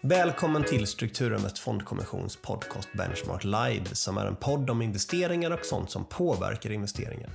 [0.00, 5.90] Välkommen till Strukturinvest Fondkommissions podcast Benchmark Live som är en podd om investeringar och sånt
[5.90, 7.30] som påverkar investeringar.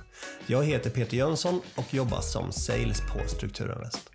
[0.46, 4.10] Jag heter Peter Jönsson och jobbar som sales på Strukturinvest.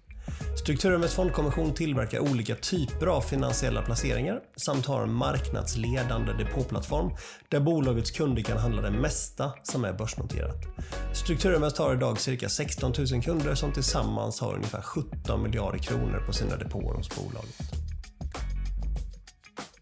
[0.60, 7.12] Strukturinvest Fondkommission tillverkar olika typer av finansiella placeringar samt har en marknadsledande depåplattform
[7.50, 10.66] där bolagets kunder kan handla det mesta som är börsnoterat.
[11.14, 16.34] Strukturinvest har idag cirka 16 000 kunder som tillsammans har ungefär 17 miljarder kronor på
[16.34, 17.88] sina depåer hos bolaget.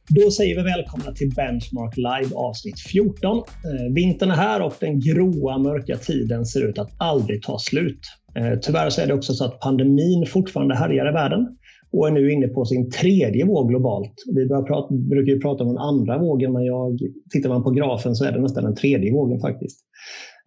[0.09, 3.37] Då säger vi välkomna till Benchmark Live avsnitt 14.
[3.37, 7.99] Eh, vintern är här och den gråa mörka tiden ser ut att aldrig ta slut.
[8.35, 11.57] Eh, tyvärr så är det också så att pandemin fortfarande härjar i världen
[11.91, 14.13] och är nu inne på sin tredje våg globalt.
[14.35, 16.99] Vi prata, brukar ju prata om den andra vågen, men jag,
[17.31, 19.79] tittar man på grafen så är det nästan den tredje vågen faktiskt.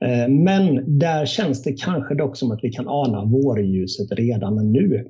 [0.04, 5.04] Eh, men där känns det kanske dock som att vi kan ana vårljuset redan nu.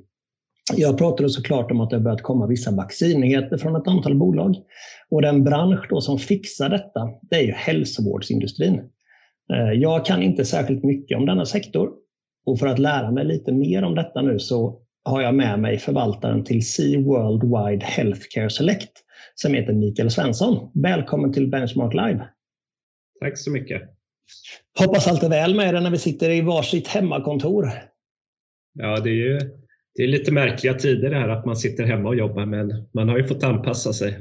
[0.75, 4.55] Jag pratade såklart om att det har börjat komma vissa vaccinnyheter från ett antal bolag.
[5.09, 8.81] Och den bransch då som fixar detta, det är ju hälsovårdsindustrin.
[9.53, 11.89] Eh, jag kan inte särskilt mycket om denna sektor.
[12.45, 15.77] Och för att lära mig lite mer om detta nu så har jag med mig
[15.77, 18.91] förvaltaren till Sea Worldwide Healthcare Select
[19.35, 20.71] som heter Mikael Svensson.
[20.73, 22.27] Välkommen till Benchmark Live.
[23.19, 23.81] Tack så mycket.
[24.79, 27.69] Hoppas allt är väl med dig när vi sitter i varsitt hemmakontor.
[28.73, 29.39] Ja, det är ju
[29.99, 33.09] det är lite märkliga tider det här att man sitter hemma och jobbar men man
[33.09, 34.19] har ju fått anpassa sig.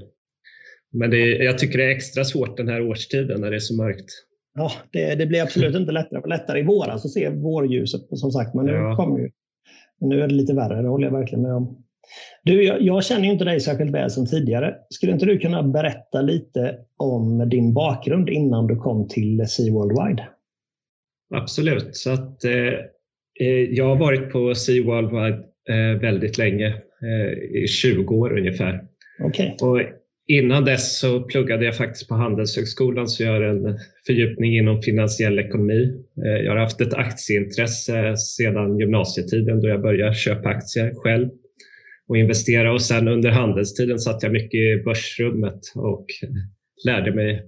[0.92, 3.76] Men det jag tycker det är extra svårt den här årstiden när det är så
[3.76, 4.10] mörkt.
[4.54, 6.20] Ja, det, det blir absolut inte lättare.
[6.20, 8.96] Det lättare i våras att se vårljuset som sagt, men nu ja.
[8.96, 9.30] kommer ju.
[10.00, 11.84] Nu är det lite värre, det håller jag verkligen med om.
[12.44, 14.74] Du, jag, jag känner ju inte dig särskilt väl som tidigare.
[14.90, 20.28] Skulle inte du kunna berätta lite om din bakgrund innan du kom till Sea Worldwide?
[21.34, 21.96] Absolut.
[21.96, 22.52] Så att, eh,
[23.40, 25.44] eh jag har varit på Sea Worldwide
[26.00, 26.66] väldigt länge,
[27.02, 28.80] eh, i 20 år ungefär.
[29.24, 29.50] Okay.
[29.60, 29.80] Och
[30.26, 35.38] innan dess så pluggade jag faktiskt på Handelshögskolan så jag har en fördjupning inom finansiell
[35.38, 36.04] ekonomi.
[36.24, 41.28] Eh, jag har haft ett aktieintresse sedan gymnasietiden då jag började köpa aktier själv
[42.08, 46.06] och investera och sen under handelstiden satt jag mycket i börsrummet och
[46.86, 47.42] lärde mig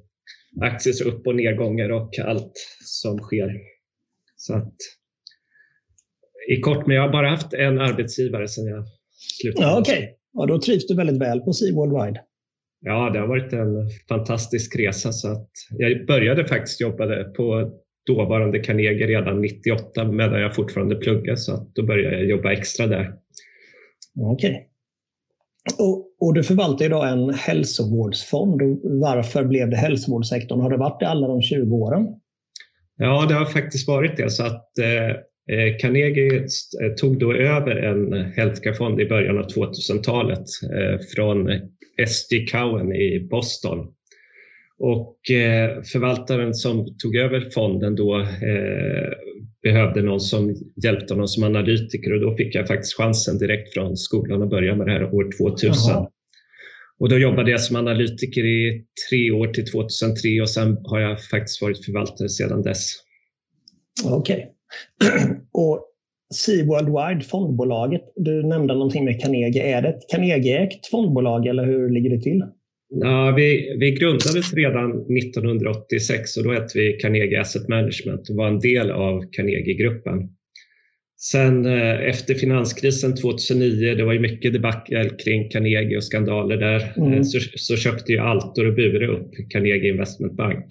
[0.61, 2.53] aktiers upp och nedgångar och allt
[2.84, 3.61] som sker.
[4.37, 4.75] Så att
[6.49, 8.84] i kort, men jag har bara haft en arbetsgivare sedan jag
[9.41, 9.69] slutade.
[9.69, 10.09] Ja, Okej, okay.
[10.33, 12.21] ja, då trivs du väldigt väl på Sea Worldwide.
[12.81, 15.12] Ja, det har varit en fantastisk resa.
[15.12, 17.73] Så att jag började faktiskt jobba på
[18.06, 22.87] dåvarande Carnegie redan 98 medan jag fortfarande pluggade så att då började jag jobba extra
[22.87, 23.12] där.
[24.21, 24.51] Okej.
[24.51, 24.61] Okay.
[25.78, 28.62] Och, och, du förvaltar idag en hälsovårdsfond.
[28.83, 30.61] Varför blev det hälsovårdssektorn?
[30.61, 32.07] Har det varit det alla de 20 åren?
[32.97, 34.31] Ja, det har faktiskt varit det.
[34.31, 35.17] Så att, eh,
[35.81, 36.37] Carnegie
[36.83, 40.44] eh, tog då över en healthcare-fond i början av 2000-talet
[40.75, 41.49] eh, från
[42.06, 43.87] SG Cowen i Boston.
[44.78, 45.16] Och
[45.93, 48.27] förvaltaren som tog över fonden då
[49.62, 53.97] behövde någon som hjälpte honom som analytiker och då fick jag faktiskt chansen direkt från
[53.97, 55.71] skolan att börja med det här år 2000.
[55.72, 56.10] Jaha.
[56.99, 61.25] Och då jobbade jag som analytiker i tre år till 2003 och sen har jag
[61.25, 62.93] faktiskt varit förvaltare sedan dess.
[64.05, 64.37] Okej.
[64.37, 64.47] Okay.
[65.53, 65.87] och
[66.35, 69.77] Sea Worldwide, fondbolaget, du nämnde någonting med Carnegie.
[69.77, 72.43] Är det ett Carnegie-ägt fondbolag eller hur ligger det till?
[72.95, 78.49] Ja, vi, vi grundades redan 1986 och då hette vi Carnegie Asset Management och var
[78.49, 80.29] en del av Carnegie-gruppen.
[81.21, 86.93] Sen eh, efter finanskrisen 2009, det var ju mycket debacle kring Carnegie och skandaler där,
[86.97, 87.13] mm.
[87.13, 90.67] Eh, så, så köpte ju Altor och Bure upp Carnegie Investment Bank.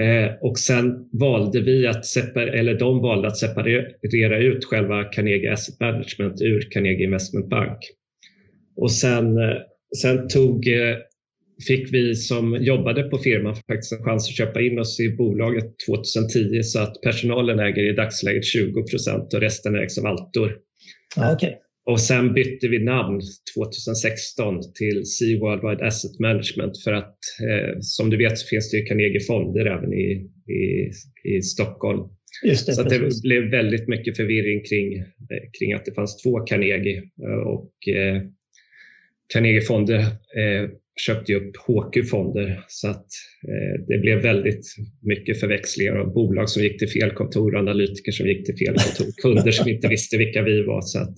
[0.00, 5.52] Eh, och sen valde vi att separera, eller de valde att separera ut själva Carnegie
[5.52, 7.78] Asset Management ur Carnegie Investment Bank.
[8.76, 9.56] Och sen, eh,
[10.02, 10.96] sen tog, eh,
[11.66, 15.74] fick vi som jobbade på firman faktiskt en chans att köpa in oss i bolaget
[15.86, 20.56] 2010 så att personalen äger i dagsläget 20 procent och resten ägs av Altor.
[21.16, 21.52] Ah, okay.
[21.90, 23.20] Och sen bytte vi namn
[23.56, 27.18] 2016 till Sea Worldwide Asset Management för att
[27.48, 30.90] eh, som du vet så finns det ju Carnegie Fonder även i, i,
[31.24, 32.08] i Stockholm.
[32.42, 37.02] Det, så det blev väldigt mycket förvirring kring, eh, kring att det fanns två Carnegie
[37.44, 38.22] och eh,
[39.32, 39.98] Carnegie Fonder
[40.36, 40.70] eh,
[41.00, 43.06] köpte upp HQ-fonder så att
[43.48, 44.66] eh, det blev väldigt
[45.02, 49.12] mycket förväxlingar av bolag som gick till fel kontor, analytiker som gick till fel kontor,
[49.22, 50.80] kunder som inte visste vilka vi var.
[50.82, 51.14] Så, att,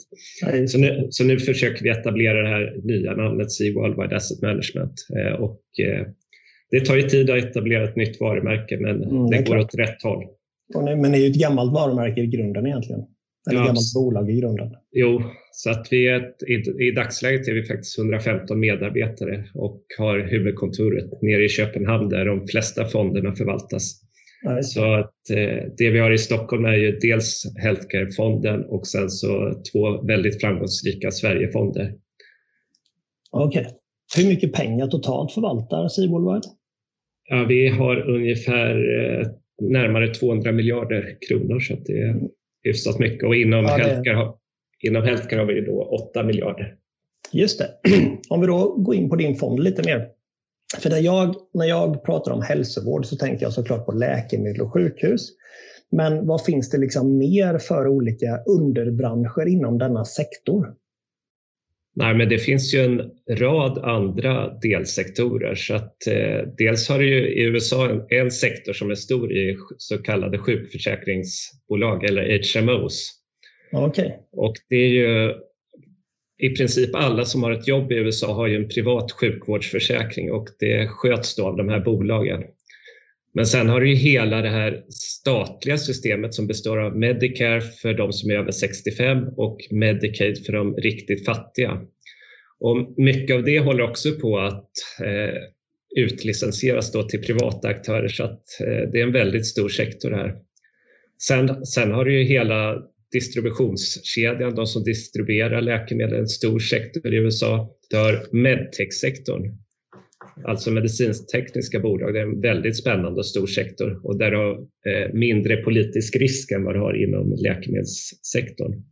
[0.70, 4.94] så, nu, så nu försöker vi etablera det här nya namnet Sea Worldwide Asset Management
[5.16, 6.06] eh, och eh,
[6.70, 9.74] det tar ju tid att etablera ett nytt varumärke men mm, det, det går åt
[9.74, 10.24] rätt håll.
[10.74, 13.00] Men det är ju ett gammalt varumärke i grunden egentligen.
[13.50, 14.68] Eller ja, gammalt bolag i grunden?
[14.92, 16.42] Jo, så att vi är ett,
[16.80, 22.46] i, dagsläget är vi faktiskt 115 medarbetare och har huvudkontoret nere i Köpenhamn där de
[22.46, 24.00] flesta fonderna förvaltas.
[24.42, 24.62] Nej.
[24.62, 29.62] Så att eh, det vi har i Stockholm är ju dels Healthcare-fonden och sen så
[29.72, 31.94] två väldigt framgångsrika Sverigefonder.
[33.30, 33.60] Okej.
[33.60, 33.72] Okay.
[34.16, 36.44] Hur mycket pengar totalt förvaltar Seaworldwide?
[37.28, 39.26] Ja, vi har ungefär eh,
[39.60, 42.20] närmare 200 miljarder kronor så det är
[42.62, 43.82] hyfsat mycket och inom, ja, det...
[43.82, 44.32] healthcare,
[44.80, 46.74] inom healthcare har vi då 8 miljarder.
[47.32, 47.70] Just det.
[48.28, 50.08] Om vi då går in på din fond lite mer.
[50.78, 54.72] För när jag, när jag pratar om hälsovård så tänker jag såklart på läkemedel och
[54.72, 55.30] sjukhus.
[55.92, 60.74] Men vad finns det liksom mer för olika underbranscher inom denna sektor?
[61.94, 65.54] Nej, men det finns ju en rad andra delsektorer.
[65.54, 69.32] Så att, eh, dels har du ju i USA en, en, sektor som är stor
[69.32, 73.19] i så kallade sjukförsäkringsbolag eller HMOs.
[73.72, 74.10] Okay.
[74.32, 75.34] Och det är ju
[76.38, 80.48] i princip alla som har ett jobb i USA har ju en privat sjukvårdsförsäkring och
[80.58, 82.42] det sköts då av de här bolagen.
[83.34, 87.94] Men sen har du ju hela det här statliga systemet som består av Medicare för
[87.94, 91.80] de som är över 65 och Medicaid för de riktigt fattiga.
[92.60, 94.70] Och mycket av det håller också på att
[95.04, 95.40] eh,
[95.96, 100.36] utlicensieras då till privata aktörer så att eh, det är en väldigt stor sektor här.
[101.22, 102.82] Sen, sen har du ju hela
[103.12, 107.76] distributionskedjan, de som distribuerar läkemedel, en stor sektor i USA.
[107.90, 109.58] där medtech-sektorn
[110.44, 112.14] alltså medicintekniska bolag.
[112.14, 114.52] Det är en väldigt spännande och stor sektor och där har
[114.86, 118.82] eh, mindre politisk risk än vad det har inom läkemedelssektorn.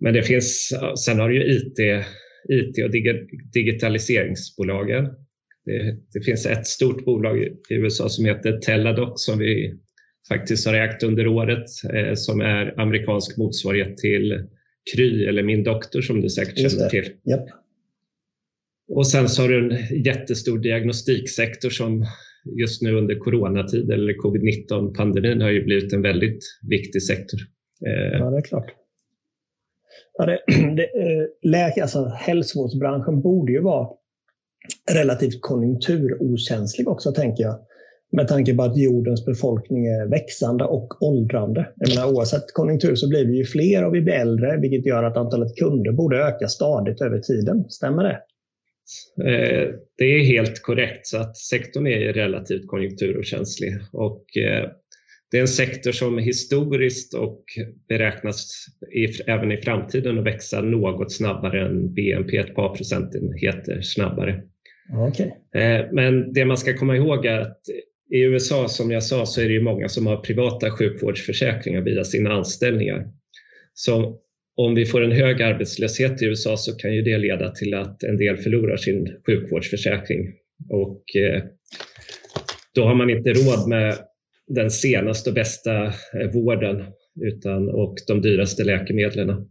[0.00, 0.72] Men det finns,
[1.04, 1.78] sen har du ju IT,
[2.48, 2.90] IT och
[3.52, 5.04] digitaliseringsbolagen.
[5.64, 9.78] Det, det, finns ett stort bolag i USA som heter Teladoc som vi
[10.28, 11.64] faktiskt har ägt under året
[11.94, 14.48] eh, som är amerikansk motsvarighet till
[14.94, 17.04] Kry eller Min doktor som du säkert känner till.
[17.04, 17.40] Yep.
[18.88, 22.06] Och sen så har du en jättestor diagnostiksektor som
[22.58, 27.40] just nu under coronatid eller covid-19 pandemin har ju blivit en väldigt viktig sektor.
[27.86, 28.74] Eh, ja, det är klart.
[30.18, 30.38] Ja, det,
[30.76, 33.88] det, eh, läk, alltså, hälsovårdsbranschen borde ju vara
[34.90, 37.58] relativt konjunkturokänslig också, tänker jag.
[38.12, 41.68] Med tanke på att jordens befolkning är växande och åldrande.
[41.76, 45.02] Jag menar, oavsett konjunktur så blir vi ju fler och vi blir äldre, vilket gör
[45.02, 47.64] att antalet kunder borde öka stadigt över tiden.
[47.70, 48.20] Stämmer det?
[49.30, 49.68] Eh,
[49.98, 54.70] det är helt korrekt, så att sektorn är relativt konjunkturokänslig och eh,
[55.30, 57.44] det är en sektor som historiskt och
[57.88, 58.66] beräknas
[59.26, 64.42] även i framtiden att växa något snabbare än BNP, ett par procentenheter snabbare.
[65.08, 65.26] Okay.
[65.62, 67.60] Eh, men det man ska komma ihåg är att
[68.12, 72.04] i USA, som jag sa, så är det ju många som har privata sjukvårdsförsäkringar via
[72.04, 73.06] sina anställningar.
[73.74, 74.18] Så
[74.56, 78.02] om vi får en hög arbetslöshet i USA så kan ju det leda till att
[78.02, 80.32] en del förlorar sin sjukvårdsförsäkring
[80.68, 81.42] och eh,
[82.74, 83.98] då har man inte råd med
[84.46, 86.84] den senaste och bästa eh, vården
[87.20, 89.48] utan, och de dyraste läkemedlen.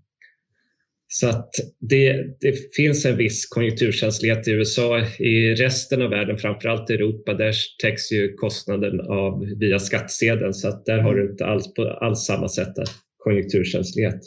[1.13, 1.49] Så att
[1.79, 4.99] det, det, finns en viss konjunkturkänslighet i USA.
[5.19, 7.53] I resten av världen, framförallt i Europa, där
[7.83, 12.19] täcks ju kostnaden av via skattsedeln så att där har du inte alls på alls
[12.19, 12.73] samma sätt
[13.17, 14.19] konjunkturkänslighet.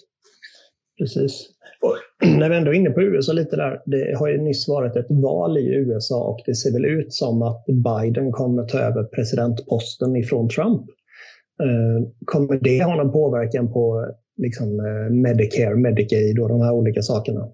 [0.98, 1.48] Precis.
[1.80, 3.82] Och när vi ändå är inne på USA lite där.
[3.86, 7.42] Det har ju nyss varit ett val i USA och det ser väl ut som
[7.42, 10.82] att Biden kommer ta över presidentposten ifrån Trump.
[11.62, 17.02] Eh, kommer det ha någon påverkan på liksom, eh, Medicare, Medicaid och de här olika
[17.02, 17.48] sakerna?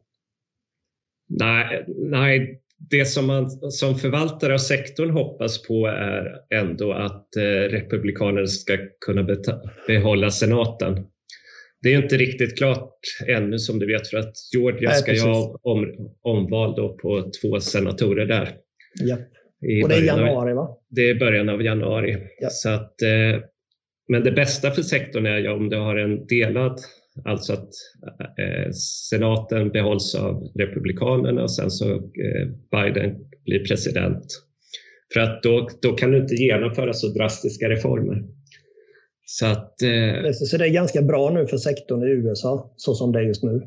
[1.29, 7.71] Nej, nej det som man som förvaltare av sektorn hoppas på är ändå att eh,
[7.71, 9.37] republikanerna ska kunna
[9.87, 11.07] behålla senaten
[11.83, 15.21] det är inte riktigt klart ännu som du vet för att Georgia Nej, ska ju
[15.21, 18.57] ha om, omval då på två senatorer där.
[19.01, 19.17] Ja.
[19.83, 20.77] Och det är januari va?
[20.89, 22.19] Det är början av januari.
[22.41, 22.49] Ja.
[22.51, 23.43] Så att, eh,
[24.11, 26.81] men det bästa för sektorn är ju om du har en delad,
[27.25, 27.69] alltså att
[28.39, 28.71] eh,
[29.11, 34.25] senaten behålls av republikanerna och sen så eh, Biden blir president.
[35.15, 38.25] För att då, då kan du inte genomföra så drastiska reformer.
[39.25, 43.13] Så, att, eh, så det är ganska bra nu för sektorn i USA, så som
[43.13, 43.63] det är just nu?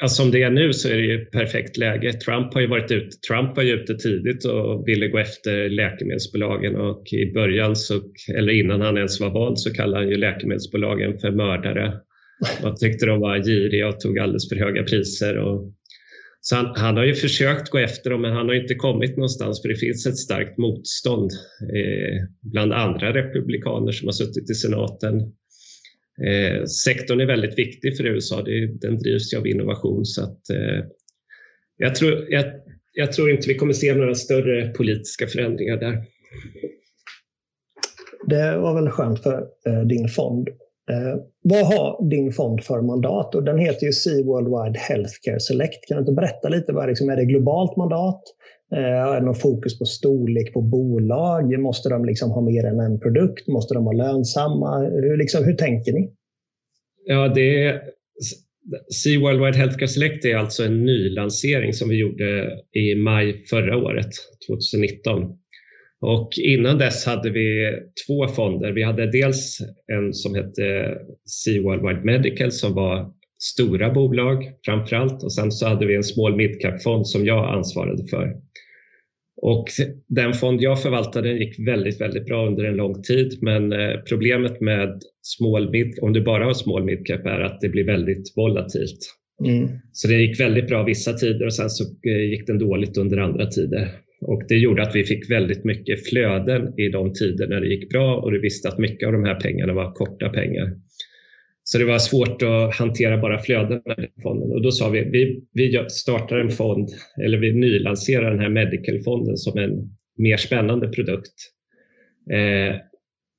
[0.00, 2.12] Ja, som det är nu så är det ju perfekt läge.
[2.12, 6.76] Trump har ju varit ute, Trump var ju ute tidigt och ville gå efter läkemedelsbolagen
[6.76, 8.00] och i början, så,
[8.34, 11.92] eller innan han ens var vald, så kallade han ju läkemedelsbolagen för mördare.
[12.62, 15.38] Man tyckte de var giriga och tog alldeles för höga priser.
[15.38, 15.72] Och
[16.40, 19.62] så han, han, har ju försökt gå efter dem men han har inte kommit någonstans
[19.62, 21.30] för det finns ett starkt motstånd
[21.62, 25.32] eh, bland andra republikaner som har suttit i senaten.
[26.26, 28.42] Eh, sektorn är väldigt viktig för USA.
[28.42, 30.84] Det, den drivs ju av innovation så att eh,
[31.76, 32.44] jag, tror, jag,
[32.92, 36.04] jag tror inte vi kommer se några större politiska förändringar där.
[38.26, 40.48] Det var väl skönt för eh, din fond.
[40.90, 43.34] Eh, vad har din fond för mandat?
[43.34, 45.88] Och den heter ju Sea Worldwide Healthcare Select.
[45.88, 46.72] Kan du inte berätta lite?
[46.72, 48.22] Vad liksom, är det globalt mandat?
[48.76, 51.60] Eh, någon fokus på storlek på bolag?
[51.60, 53.48] Måste de liksom ha mer än en produkt?
[53.48, 54.78] Måste de vara lönsamma?
[54.78, 56.10] Hur, liksom, hur tänker ni?
[57.06, 57.82] Ja, det är,
[59.02, 64.10] Sea Worldwide Healthcare Select är alltså en nylansering som vi gjorde i maj förra året,
[64.48, 65.38] 2019.
[66.00, 67.72] Och innan dess hade vi
[68.06, 68.72] två fonder.
[68.72, 69.58] Vi hade dels
[69.92, 70.94] en som hette
[71.26, 73.12] Sea Worldwide Medical som var
[73.42, 78.06] stora bolag framför allt och sen så hade vi en small midcap-fond som jag ansvarade
[78.10, 78.36] för.
[79.42, 79.64] Och
[80.08, 83.38] den fond jag förvaltade gick väldigt, väldigt bra under en lång tid.
[83.40, 87.68] Men eh, problemet med small mid, om du bara har small midcap är att det
[87.68, 88.98] blir väldigt volatilt.
[89.44, 89.68] Mm.
[89.92, 93.16] Så det gick väldigt bra vissa tider och sen så eh, gick den dåligt under
[93.16, 93.88] andra tider.
[94.20, 97.88] Och det gjorde att vi fick väldigt mycket flöden i de tider när det gick
[97.88, 100.72] bra och du visste att mycket av de här pengarna var korta pengar.
[101.64, 105.42] Så det var svårt att hantera bara flödena i fonden och då sa vi, vi,
[105.52, 106.88] vi startar en fond
[107.24, 111.34] eller vi nylanserar den här Medical-fonden som en mer spännande produkt
[112.30, 112.76] eh,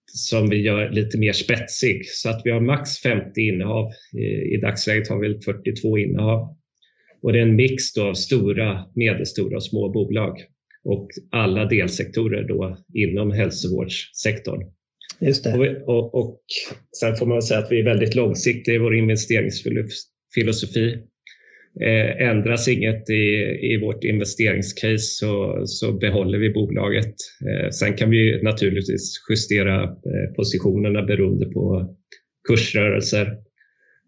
[0.05, 3.91] som vi gör lite mer spetsig så att vi har max 50 innehav.
[4.13, 6.57] I, i dagsläget har vi 42 innehav
[7.21, 10.37] och det är en mix av stora, medelstora och små bolag
[10.83, 14.63] och alla delsektorer då inom hälsovårdssektorn.
[15.25, 15.53] Just det.
[15.53, 16.41] Och, och, och
[16.99, 20.97] sen får man säga att vi är väldigt långsiktiga i vår investeringsfilosofi.
[21.81, 23.23] Eh, ändras inget i,
[23.73, 27.15] i vårt investeringscase så, så behåller vi bolaget.
[27.49, 31.95] Eh, sen kan vi naturligtvis justera eh, positionerna beroende på
[32.47, 33.37] kursrörelser.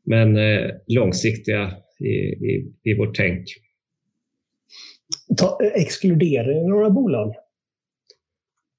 [0.05, 2.13] Men eh, långsiktiga i,
[2.51, 3.45] i, i vårt tänk.
[5.37, 7.33] Ta, exkluderar ni några bolag?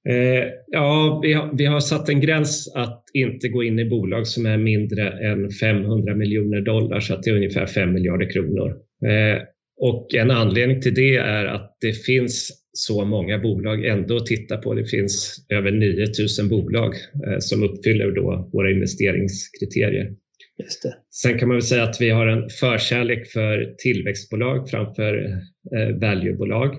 [0.08, 4.26] Eh, ja, vi har, vi har satt en gräns att inte gå in i bolag
[4.26, 8.76] som är mindre än 500 miljoner dollar, så att det är ungefär 5 miljarder kronor.
[9.06, 9.42] Eh,
[9.76, 14.56] och en anledning till det är att det finns så många bolag ändå att titta
[14.56, 14.74] på.
[14.74, 16.94] Det finns över 9000 bolag
[17.26, 20.12] eh, som uppfyller då våra investeringskriterier.
[20.58, 20.94] Just det.
[21.10, 25.40] Sen kan man väl säga att vi har en förkärlek för tillväxtbolag framför
[25.76, 26.76] eh, valuebolag.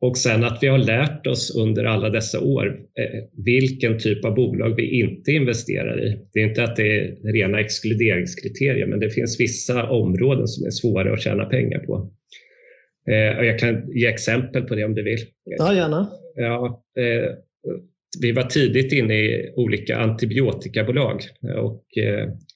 [0.00, 2.66] Och sen att vi har lärt oss under alla dessa år
[2.98, 6.18] eh, vilken typ av bolag vi inte investerar i.
[6.32, 10.70] Det är inte att det är rena exkluderingskriterier, men det finns vissa områden som är
[10.70, 12.12] svåra att tjäna pengar på.
[13.10, 15.18] Eh, och jag kan ge exempel på det om du vill.
[15.44, 16.08] Ja, gärna.
[16.34, 17.30] Ja, eh,
[18.20, 21.22] vi var tidigt inne i olika antibiotikabolag
[21.56, 21.84] och,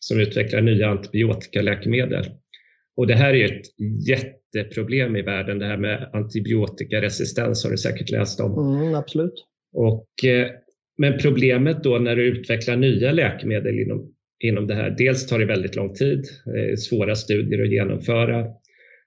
[0.01, 2.25] som utvecklar nya antibiotikaläkemedel.
[2.97, 3.63] Och det här är ett
[4.55, 8.77] jätteproblem i världen, det här med antibiotikaresistens har du säkert läst om.
[8.77, 9.45] Mm, absolut.
[9.73, 10.49] Och, eh,
[10.99, 15.45] men problemet då när du utvecklar nya läkemedel inom, inom det här, dels tar det
[15.45, 16.25] väldigt lång tid,
[16.79, 18.47] svåra studier att genomföra.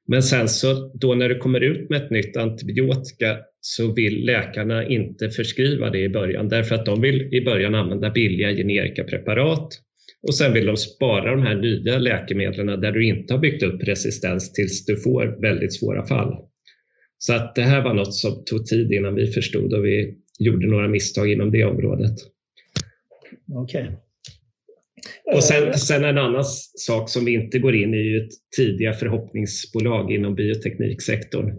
[0.07, 4.87] Men sen så då när du kommer ut med ett nytt antibiotika så vill läkarna
[4.87, 9.69] inte förskriva det i början därför att de vill i början använda billiga generika preparat
[10.27, 13.83] och sen vill de spara de här nya läkemedlen där du inte har byggt upp
[13.83, 16.35] resistens tills du får väldigt svåra fall.
[17.17, 20.67] Så att det här var något som tog tid innan vi förstod och vi gjorde
[20.67, 22.15] några misstag inom det området.
[23.53, 23.83] Okej.
[23.83, 23.95] Okay.
[25.35, 26.43] Och sen, sen, en annan
[26.75, 31.53] sak som vi inte går in i är ju tidiga förhoppningsbolag inom biotekniksektorn.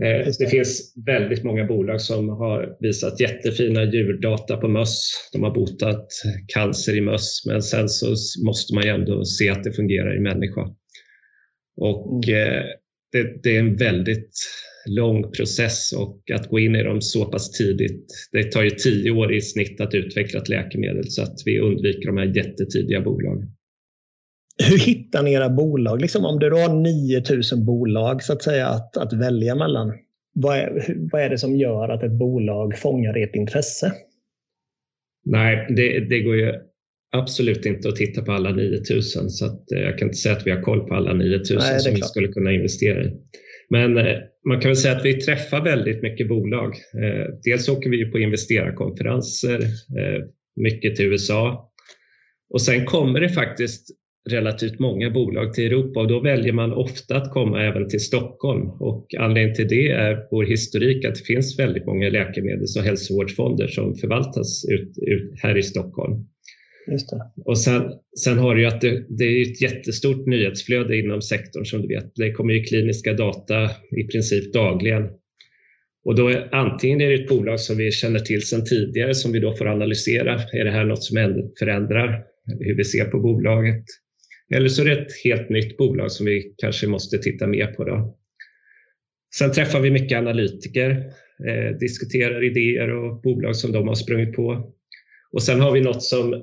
[0.00, 5.30] Eh, det finns väldigt många bolag som har visat jättefina djurdata på möss.
[5.32, 6.06] De har botat
[6.46, 10.20] cancer i möss, men sen så måste man ju ändå se att det fungerar i
[10.20, 10.68] människa.
[11.76, 12.46] Och mm.
[12.46, 12.62] eh,
[13.12, 14.32] det, det, är en väldigt
[14.86, 18.06] lång process och att gå in i dem så pass tidigt.
[18.32, 22.06] Det tar ju tio år i snitt att utveckla ett läkemedel så att vi undviker
[22.06, 23.48] de här jättetidiga bolagen.
[24.68, 26.00] Hur hittar ni era bolag?
[26.00, 26.74] Liksom om du har
[27.18, 29.92] 9000 bolag så att säga att, att välja mellan.
[30.34, 33.92] Vad är, vad är det som gör att ett bolag fångar ert intresse?
[35.24, 36.52] Nej, det, det går ju
[37.12, 40.46] absolut inte att titta på alla 9000 så att, eh, jag kan inte säga att
[40.46, 43.12] vi har koll på alla 9000 Nej, som vi skulle kunna investera i.
[43.70, 44.16] Men eh,
[44.48, 46.74] man kan väl säga att vi träffar väldigt mycket bolag.
[46.94, 49.60] Eh, dels åker vi på investerarkonferenser,
[50.56, 51.72] mycket till USA
[52.52, 53.88] och sen kommer det faktiskt
[54.30, 58.68] relativt många bolag till Europa och då väljer man ofta att komma även till Stockholm
[58.68, 63.66] och anledningen till det är vår historik att det finns väldigt många läkemedels och hälsovårdsfonder
[63.66, 66.26] som förvaltas ut, ut här i Stockholm.
[67.44, 67.82] Och sen,
[68.24, 71.88] sen har du ju att det, det är ett jättestort nyhetsflöde inom sektorn som du
[71.88, 72.12] vet.
[72.14, 75.08] Det kommer ju kliniska data i princip dagligen.
[76.04, 79.32] Och då är, antingen är det ett bolag som vi känner till sedan tidigare som
[79.32, 80.40] vi då får analysera.
[80.52, 81.16] Är det här något som
[81.58, 82.24] förändrar
[82.60, 83.84] hur vi ser på bolaget?
[84.54, 87.84] Eller så är det ett helt nytt bolag som vi kanske måste titta mer på.
[87.84, 88.18] Då.
[89.34, 90.90] Sen träffar vi mycket analytiker,
[91.48, 94.72] eh, diskuterar idéer och bolag som de har sprungit på.
[95.32, 96.42] Och sen har vi något som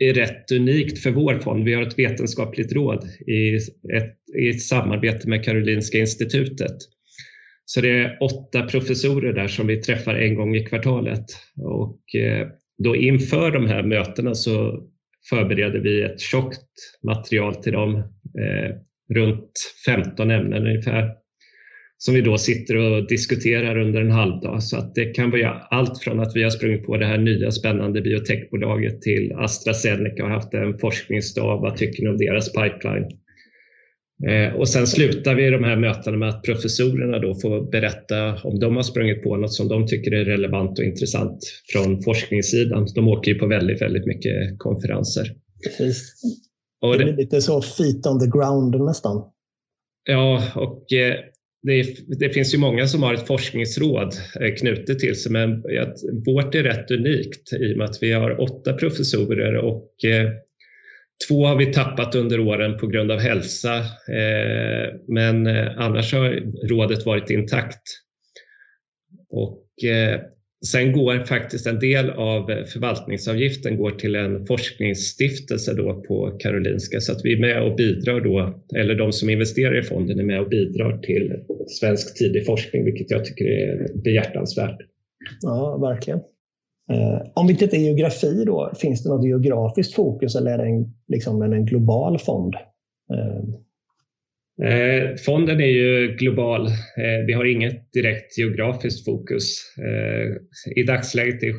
[0.00, 1.64] är rätt unikt för vår fond.
[1.64, 6.76] Vi har ett vetenskapligt råd i ett, i ett samarbete med Karolinska institutet.
[7.64, 11.24] Så det är åtta professorer där som vi träffar en gång i kvartalet.
[11.56, 12.48] Och eh,
[12.78, 14.84] då inför de här mötena så
[15.30, 16.70] förbereder vi ett tjockt
[17.02, 17.96] material till dem,
[18.38, 18.76] eh,
[19.14, 19.52] runt
[19.86, 21.10] 15 ämnen ungefär,
[21.98, 24.62] som vi då sitter och diskuterar under en halvdag.
[24.62, 27.50] Så att det kan vara allt från att vi har sprungit på det här nya
[27.50, 31.60] spännande biotechbolaget till AstraZeneca har haft en forskningsdag.
[31.60, 33.08] Vad tycker ni om deras pipeline?
[34.28, 38.60] Eh, och sen slutar vi de här mötena med att professorerna då får berätta om
[38.60, 41.38] de har sprungit på något som de tycker är relevant och intressant
[41.72, 42.86] från forskningssidan.
[42.94, 45.34] De åker ju på väldigt, väldigt mycket konferenser.
[45.64, 46.12] Precis.
[46.80, 49.22] Och det, det lite så feet on the ground nästan.
[50.08, 51.14] Ja, och eh,
[51.62, 51.86] det,
[52.18, 55.62] det, finns ju många som har ett forskningsråd eh, knutet till sig, men
[56.26, 59.90] vårt är rätt unikt i och med att vi har åtta professorer och
[61.28, 63.76] Två har vi tappat under åren på grund av hälsa,
[64.08, 67.82] eh, men eh, annars har rådet varit intakt.
[69.30, 70.20] Och eh,
[70.66, 77.12] sen går faktiskt en del av förvaltningsavgiften går till en forskningsstiftelse då på Karolinska så
[77.12, 80.40] att vi är med och bidrar då, eller de som investerar i fonden är med
[80.40, 81.32] och bidrar till
[81.80, 84.78] svensk tidig forskning, vilket jag tycker är behjärtansvärt.
[85.40, 86.20] Ja, verkligen.
[86.92, 90.94] Eh, om vi tittar geografi då, finns det något geografiskt fokus eller är det en,
[91.08, 92.54] liksom en global fond?
[93.12, 93.38] Eh.
[94.68, 95.14] eh.
[95.26, 96.66] fonden är ju global.
[96.66, 99.58] Eh, vi har inget direkt geografiskt fokus.
[99.78, 100.36] Eh,
[100.76, 101.54] I dagsläget är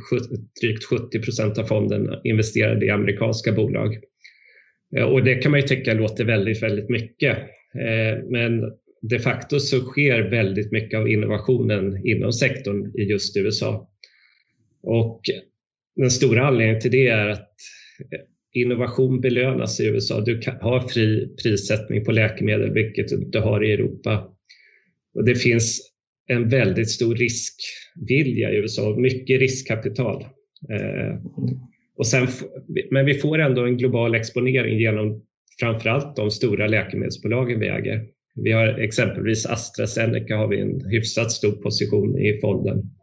[0.62, 3.98] drygt 70 procent av fonden investerad i amerikanska bolag.
[4.98, 7.38] Eh, och det kan man ju tycka låter väldigt, väldigt mycket.
[7.80, 8.62] Eh, men
[9.02, 13.90] de facto så sker väldigt mycket av innovationen inom sektorn i just USA.
[14.86, 15.22] Och
[15.96, 17.52] den stora anledningen till det är att
[18.12, 18.20] eh,
[18.54, 20.22] innovation belönas i USA.
[20.22, 24.30] Du har fri prissättning på läkemedel, vilket du inte har i Europa.
[25.16, 25.92] Och det finns
[26.28, 30.24] en väldigt stor riskvilja i USA, mycket riskkapital.
[30.70, 31.16] Eh,
[31.98, 32.28] och sen,
[32.92, 35.26] men vi får ändå en global exponering genom
[35.60, 38.06] framförallt de stora läkemedelsbolagen vi äger.
[38.36, 42.95] Vi har exempelvis AstraZeneca har vi en hyfsat stor position i fonden.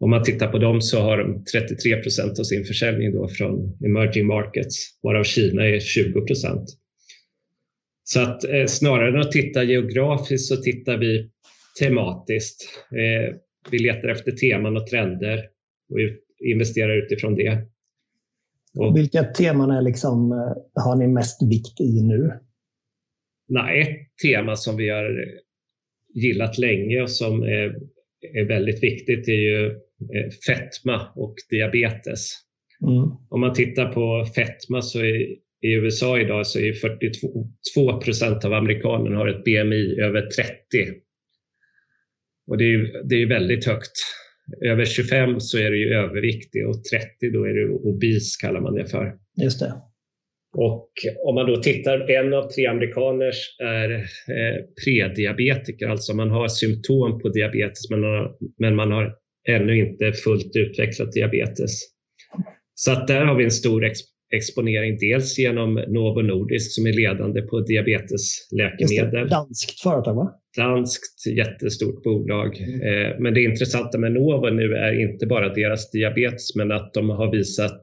[0.00, 3.78] Om man tittar på dem så har de 33 procent av sin försäljning då från
[3.84, 6.68] emerging markets, varav Kina är 20 procent.
[8.04, 11.30] Så att eh, snarare än att titta geografiskt så tittar vi
[11.80, 12.62] tematiskt.
[12.90, 13.36] Eh,
[13.70, 15.48] vi letar efter teman och trender
[15.90, 17.66] och ut, investerar utifrån det.
[18.74, 22.32] Och, Vilka teman är liksom, eh, har ni mest vikt i nu?
[23.48, 25.24] Nej, ett tema som vi har
[26.14, 27.76] gillat länge och som är,
[28.34, 29.80] är väldigt viktigt är ju
[30.46, 32.30] fetma och diabetes.
[32.86, 33.10] Mm.
[33.30, 35.14] Om man tittar på fetma så är,
[35.62, 40.52] i USA idag så är 42 procent av amerikanerna har ett BMI över 30.
[42.46, 43.92] Och det är, det är väldigt högt.
[44.62, 48.74] Över 25 så är det ju överviktig och 30 då är det obis kallar man
[48.74, 49.14] det för.
[49.42, 49.74] Just det.
[50.52, 50.90] Och
[51.26, 53.32] om man då tittar, en av tre amerikaner
[53.62, 59.14] är eh, prediabetiker, alltså man har symptom på diabetes men man har, men man har
[59.50, 61.80] ännu inte fullt utvecklat diabetes.
[62.74, 64.00] Så att där har vi en stor ex
[64.32, 69.28] exponering, dels genom Novo Nordisk som är ledande på diabetesläkemedel.
[69.28, 70.32] Danskt företag va?
[70.56, 72.56] Danskt jättestort bolag.
[72.58, 72.80] Mm.
[72.80, 77.10] Eh, men det intressanta med Novo nu är inte bara deras diabetes men att de
[77.10, 77.82] har visat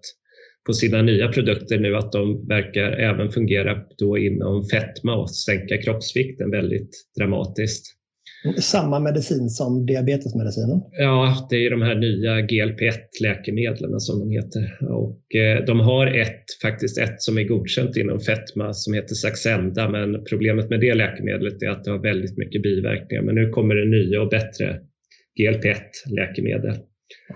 [0.66, 5.78] på sina nya produkter nu att de verkar även fungera då inom fetma och sänka
[5.78, 7.97] kroppsvikten väldigt dramatiskt.
[8.58, 10.82] Samma medicin som diabetesmedicinen?
[10.92, 14.78] Ja, det är de här nya GLP-1-läkemedlen som de heter.
[14.82, 19.90] Och eh, de har ett, faktiskt ett som är godkänt inom fetma som heter Saxenda,
[19.90, 23.24] men problemet med det läkemedlet är att det har väldigt mycket biverkningar.
[23.24, 24.80] Men nu kommer det nya och bättre
[25.40, 26.76] GLP-1-läkemedel.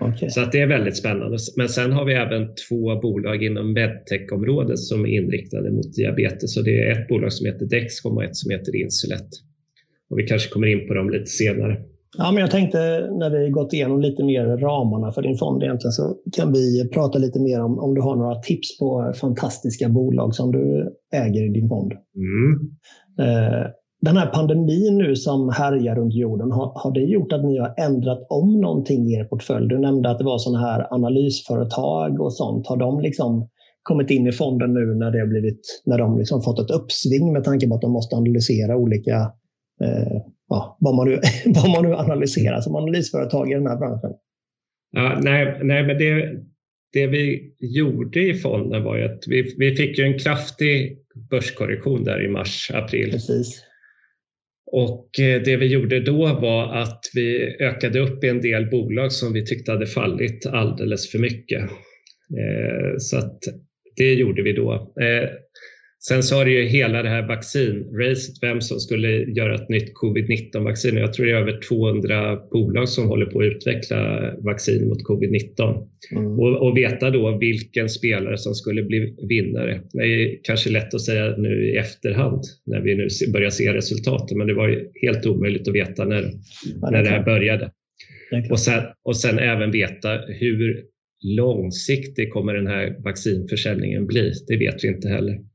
[0.00, 0.30] Okay.
[0.30, 1.38] Så att det är väldigt spännande.
[1.56, 6.56] Men sen har vi även två bolag inom medtech-området som är inriktade mot diabetes.
[6.56, 9.28] Och det är ett bolag som heter Dexcom och ett som heter Insulet.
[10.12, 11.76] Och vi kanske kommer in på dem lite senare.
[12.18, 12.78] Ja, men jag tänkte
[13.18, 17.18] när vi gått igenom lite mer ramarna för din fond egentligen så kan vi prata
[17.18, 21.48] lite mer om om du har några tips på fantastiska bolag som du äger i
[21.48, 21.92] din fond.
[22.16, 22.52] Mm.
[23.20, 23.66] Eh,
[24.00, 27.74] den här pandemin nu som härjar runt jorden, har, har det gjort att ni har
[27.78, 29.68] ändrat om någonting i er portfölj?
[29.68, 32.66] Du nämnde att det var sådana här analysföretag och sånt.
[32.66, 33.48] Har de liksom
[33.82, 37.32] kommit in i fonden nu när, det har blivit, när de liksom fått ett uppsving
[37.32, 39.32] med tanke på att de måste analysera olika
[40.48, 44.12] ja, vad, man nu, vad man nu analyserar som analysföretag i den här branschen?
[44.90, 46.38] Ja, nej, nej, men det,
[46.92, 50.98] det vi gjorde i fonden var ju att vi, vi fick ju en kraftig
[51.30, 53.10] börskorrektion där i mars, april.
[53.10, 53.64] Precis.
[54.66, 59.12] Och eh, det vi gjorde då var att vi ökade upp i en del bolag
[59.12, 61.62] som vi tyckte hade fallit alldeles för mycket.
[61.62, 63.38] Eh, så att
[63.96, 64.92] det gjorde vi då.
[66.08, 69.94] Sen så har det ju hela det här vaccinracet, vem som skulle göra ett nytt
[69.94, 70.96] covid-19-vaccin.
[70.96, 75.88] Jag tror det är över 200 bolag som håller på att utveckla vaccin mot covid-19.
[76.12, 76.26] Mm.
[76.26, 79.80] Och, och, veta då vilken spelare som skulle bli vinnare.
[79.92, 84.38] Det är kanske lätt att säga nu i efterhand när vi nu börjar se resultaten,
[84.38, 86.32] men det var ju helt omöjligt att veta när,
[86.80, 87.70] ja, när det här började.
[88.30, 90.84] Det och, sen, och sen även veta hur
[91.24, 94.32] långsiktig kommer den här vaccinförsäljningen bli?
[94.48, 95.51] Det vet vi inte heller.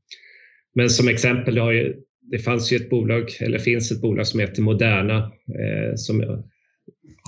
[0.78, 1.96] Men som exempel, det, ju,
[2.30, 5.16] det fanns ju ett bolag, eller finns ett bolag som heter Moderna
[5.48, 6.44] eh, som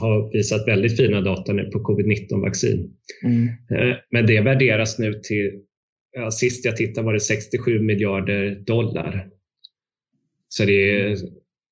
[0.01, 2.91] har visat väldigt fina data nu på covid-19-vaccin.
[3.25, 3.47] Mm.
[3.47, 5.61] Eh, men det värderas nu till,
[6.13, 9.29] ja, sist jag tittade var det 67 miljarder dollar.
[10.49, 11.17] Så det,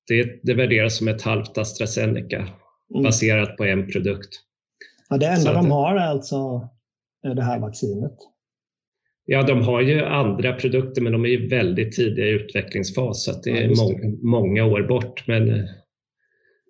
[0.07, 3.03] det, det värderas som ett halvt AstraZeneca mm.
[3.03, 4.29] baserat på en produkt.
[5.09, 6.69] Ja, det enda de har är alltså
[7.21, 8.17] det här vaccinet?
[9.31, 13.31] Ja, de har ju andra produkter men de är ju väldigt tidiga i utvecklingsfas så
[13.43, 15.27] det är ja, må många år bort.
[15.27, 15.65] Men, eh,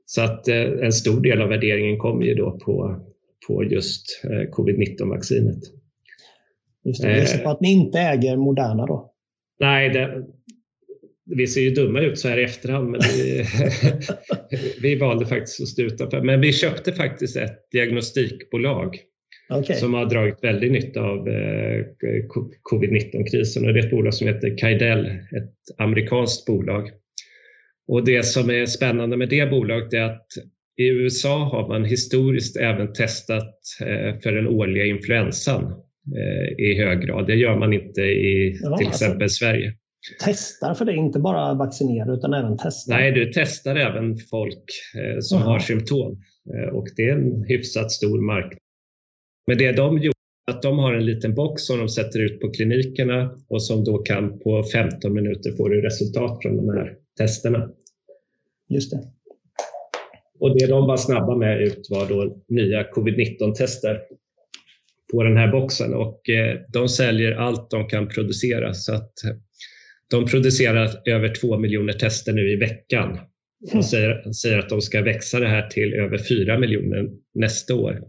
[0.05, 2.99] så att eh, en stor del av värderingen kommer ju då på,
[3.47, 5.59] på just eh, covid-19-vaccinet.
[6.83, 9.13] Just det, jag på att ni inte äger Moderna då?
[9.59, 10.23] Nej, det,
[11.25, 13.45] vi ser ju dumma ut så här i efterhand, men vi,
[14.81, 16.21] vi valde faktiskt att stå utanför.
[16.21, 18.97] Men vi köpte faktiskt ett diagnostikbolag
[19.49, 19.75] okay.
[19.75, 21.85] som har dragit väldigt nytta av eh,
[22.61, 23.65] covid-19-krisen.
[23.65, 26.89] Och det är ett bolag som heter Kaidel, ett amerikanskt bolag.
[27.87, 30.27] Och det som är spännande med det bolaget är att
[30.77, 35.63] i USA har man historiskt även testat eh, för den årliga influensan
[36.17, 37.27] eh, i hög grad.
[37.27, 39.05] Det gör man inte i ja, till alltså.
[39.05, 39.45] exempel alltså.
[39.45, 39.73] Sverige
[40.25, 42.95] testar för det, inte bara vaccinera utan även testar?
[42.95, 44.63] Nej, du testar även folk
[45.21, 45.51] som Aha.
[45.51, 46.23] har symptom
[46.71, 48.59] och det är en hyfsat stor marknad.
[49.47, 50.13] Men det de gjorde
[50.51, 53.97] att de har en liten box som de sätter ut på klinikerna och som då
[53.97, 57.69] kan på 15 minuter få resultat från de här testerna.
[58.69, 58.99] Just det.
[60.39, 63.99] Och det de var snabba med ut var då nya covid-19-tester
[65.11, 69.13] på den här boxen och eh, de säljer allt de kan producera så att
[70.09, 73.19] de producerar över två miljoner tester nu i veckan
[73.73, 78.01] och säger, säger att de ska växa det här till över fyra miljoner nästa år.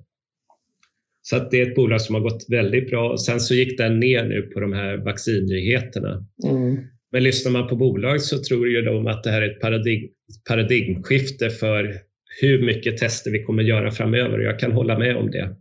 [1.22, 3.16] Så att det är ett bolag som har gått väldigt bra.
[3.16, 6.26] Sen så gick den ner nu på de här vaccinnyheterna.
[6.50, 6.76] Mm.
[7.12, 10.09] Men lyssnar man på bolag så tror ju de att det här är ett paradigm,
[10.48, 11.94] paradigmskifte för
[12.40, 14.38] hur mycket tester vi kommer göra framöver.
[14.38, 15.56] Jag kan hålla med om det.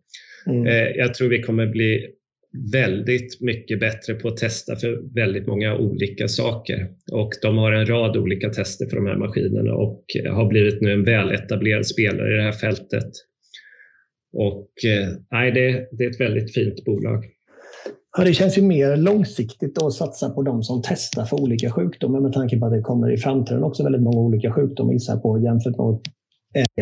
[0.48, 0.68] Mm.
[0.68, 2.08] Eh, jag tror vi kommer bli
[2.74, 6.88] väldigt mycket bättre på att testa för väldigt många olika saker.
[7.12, 10.94] Och de har en rad olika tester för de här maskinerna och har blivit nu
[10.94, 13.10] en väletablerad spelare i det här fältet.
[14.34, 17.26] Och eh, nej, det, det är ett väldigt fint bolag.
[18.18, 22.20] Ja, det känns ju mer långsiktigt att satsa på de som testar för olika sjukdomar
[22.20, 25.40] med tanke på att det kommer i framtiden också väldigt många olika sjukdomar gissar på
[25.40, 26.00] jämfört med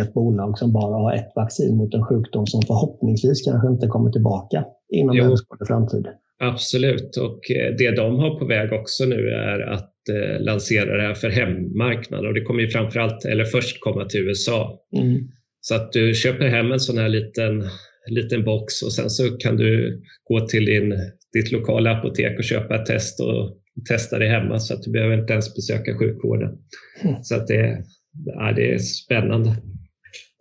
[0.03, 4.11] ett bolag som bara har ett vaccin mot en sjukdom som förhoppningsvis kanske inte kommer
[4.11, 6.07] tillbaka inom överskådlig framtid.
[6.39, 11.01] Absolut, och eh, det de har på väg också nu är att eh, lansera det
[11.01, 14.79] här för hemmarknaden och det kommer ju framförallt, eller först komma till USA.
[14.97, 15.27] Mm.
[15.67, 17.63] Så att du köper hem en sån här liten,
[18.07, 20.93] liten box och sen så kan du gå till din,
[21.33, 23.57] ditt lokala apotek och köpa ett test och
[23.89, 26.57] testa det hemma så att du behöver inte ens besöka sjukvården.
[27.03, 27.23] Mm.
[27.23, 27.83] Så att det,
[28.25, 29.55] ja, det är spännande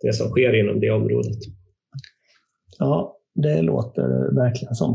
[0.01, 1.37] det som sker inom det området.
[2.79, 4.93] Ja, det låter verkligen som.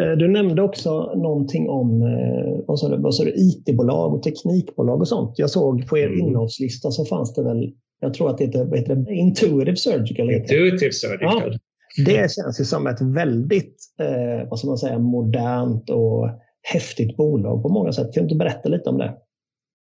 [0.00, 4.22] Eh, du nämnde också någonting om eh, vad sa du, vad sa du, IT-bolag och
[4.22, 5.38] teknikbolag och sånt.
[5.38, 6.20] Jag såg på er mm.
[6.20, 7.72] innehavslista så fanns det väl,
[8.04, 10.30] jag tror att det heter, heter Intuitive Surgical.
[10.30, 11.58] Intuitive Surgical.
[11.96, 16.30] Ja, det känns ju som ett väldigt eh, vad ska man säga, modernt och
[16.62, 18.14] häftigt bolag på många sätt.
[18.14, 19.14] Kan du inte berätta lite om det?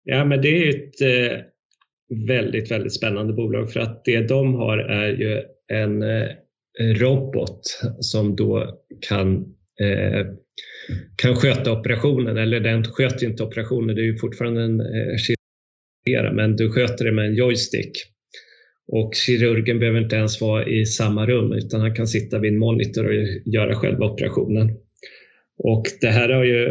[0.04, 1.46] Ja, men det är ett
[2.28, 5.42] väldigt, väldigt spännande bolag för att det de har är ju
[5.74, 6.04] en
[6.96, 7.62] robot
[8.00, 8.80] som då
[9.10, 9.36] kan,
[9.82, 10.26] eh,
[11.16, 14.82] kan sköta operationen, eller den sköter inte operationen, det är ju fortfarande en
[16.16, 17.92] eh, men du sköter det med en joystick.
[18.92, 22.60] Och kirurgen behöver inte ens vara i samma rum utan han kan sitta vid en
[22.60, 23.14] monitor och
[23.46, 24.70] göra själva operationen.
[25.58, 26.66] Och det här har ju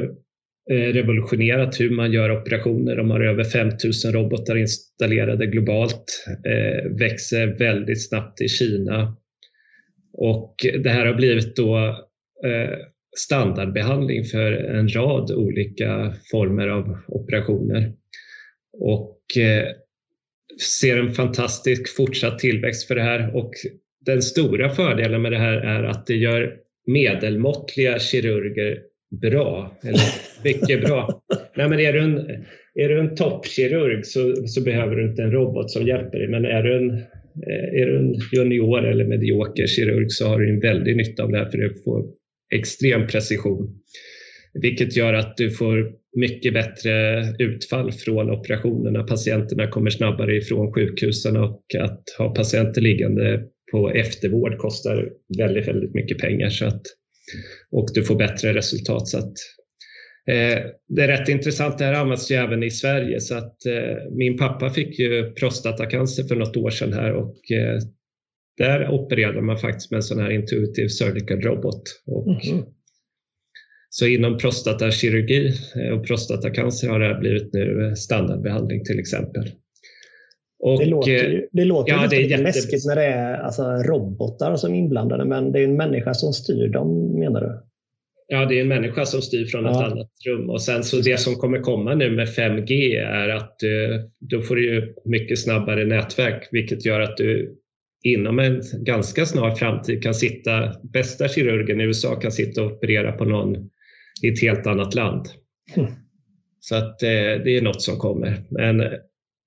[0.71, 2.97] eh, revolutionerat hur man gör operationer.
[2.97, 9.17] De har över 5000 robotar installerade globalt, eh, växer väldigt snabbt i Kina
[10.21, 11.79] och det här har blivit då
[12.45, 12.79] eh,
[13.17, 17.93] standardbehandling för en rad olika former av operationer.
[18.81, 19.67] Och eh,
[20.61, 23.51] ser en fantastisk fortsatt tillväxt för det här och
[24.07, 28.79] den stora fördelen med det här är att det gör medelmåttliga kirurger
[29.21, 30.01] bra, eller
[30.45, 31.23] mycket bra.
[31.57, 32.19] Nej, men är du en,
[32.75, 36.45] är du en toppkirurg så, så behöver du inte en robot som hjälper dig, men
[36.45, 37.03] är du en
[37.47, 41.31] Eh, är du en junior eller medioker kirurg så har du en väldig nytta av
[41.31, 42.05] det här för du får
[42.55, 43.81] extrem precision.
[44.61, 49.03] Vilket gör att du får mycket bättre utfall från operationerna.
[49.03, 53.43] Patienterna kommer snabbare ifrån sjukhusen och att ha patienter liggande
[53.73, 56.51] på eftervård kostar väldigt, väldigt mycket pengar.
[56.51, 56.83] Så att,
[57.71, 59.09] och du får bättre resultat.
[59.09, 59.33] Så att
[60.29, 64.11] Eh, det är rätt intressant, det här används ju även i Sverige så att eh,
[64.11, 67.79] min pappa fick ju prostatacancer för något år sedan här och eh,
[68.57, 71.83] där opererade man faktiskt med en sån här intuitive surgical robot.
[72.07, 72.65] Och, mm.
[73.91, 75.53] Så inom prostatakirurgi
[75.95, 79.51] och prostatacancer har det här blivit nu standardbehandling till exempel.
[80.61, 84.75] Och, det låter ju, det låter ja, lite läskigt när det är alltså, robotar som
[84.75, 87.63] är inblandade men det är en människa som styr dem menar du?
[88.27, 89.71] Ja, det är en människa som styr från ja.
[89.71, 90.51] ett annat rum.
[90.51, 94.57] Och sen så det som kommer komma nu med 5G är att eh, då får
[94.57, 97.57] du mycket snabbare nätverk, vilket gör att du
[98.05, 103.13] inom en ganska snar framtid kan sitta, bästa kirurgen i USA kan sitta och operera
[103.13, 103.71] på någon
[104.23, 105.27] i ett helt annat land.
[105.77, 105.91] Mm.
[106.61, 107.09] Så att eh,
[107.45, 108.43] det är något som kommer.
[108.51, 108.83] Men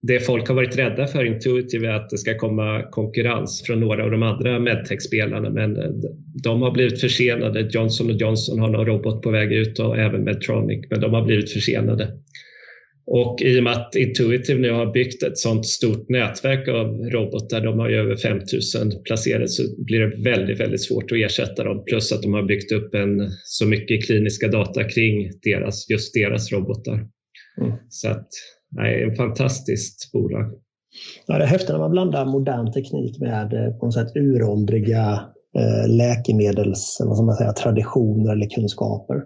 [0.01, 4.03] det folk har varit rädda för Intuitive är att det ska komma konkurrens från några
[4.03, 5.89] av de andra medtech-spelarna men eh,
[6.43, 7.69] de har blivit försenade.
[7.71, 11.53] Johnson Johnson har någon robot på väg ut och även Medtronic men de har blivit
[11.53, 12.07] försenade.
[13.05, 17.61] Och i och med att Intuitive nu har byggt ett sådant stort nätverk av robotar,
[17.61, 21.83] de har ju över 5000 placerade, så blir det väldigt, väldigt svårt att ersätta dem.
[21.85, 26.51] Plus att de har byggt upp en, så mycket kliniska data kring deras, just deras
[26.51, 26.93] robotar.
[27.61, 27.73] Mm.
[27.89, 28.27] Så att
[28.71, 30.53] nej, en fantastiskt bolag.
[31.27, 35.23] Ja, det är häftigt när man blandar modern teknik med eh, på något sätt uråldriga
[35.57, 39.23] eh, läkemedels, vad ska man säga, traditioner eller kunskaper.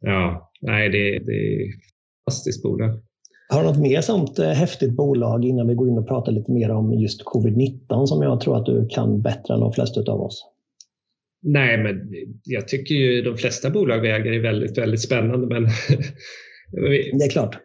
[0.00, 1.84] Ja, nej, det, det är ett
[2.24, 3.02] fantastiskt bolag.
[3.48, 6.52] Har du något mer sånt eh, häftigt bolag innan vi går in och pratar lite
[6.52, 10.20] mer om just covid-19 som jag tror att du kan bättre än de flesta av
[10.20, 10.46] oss?
[11.42, 12.12] Nej, men
[12.44, 15.46] jag tycker ju de flesta bolag vi äger är väldigt, väldigt spännande.
[15.46, 15.62] Men
[17.18, 17.58] det är klart.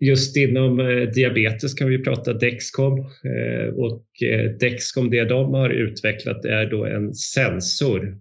[0.00, 4.04] Just inom eh, diabetes kan vi prata Dexcom eh, och
[4.60, 8.18] Dexcom det de har utvecklat är då en sensor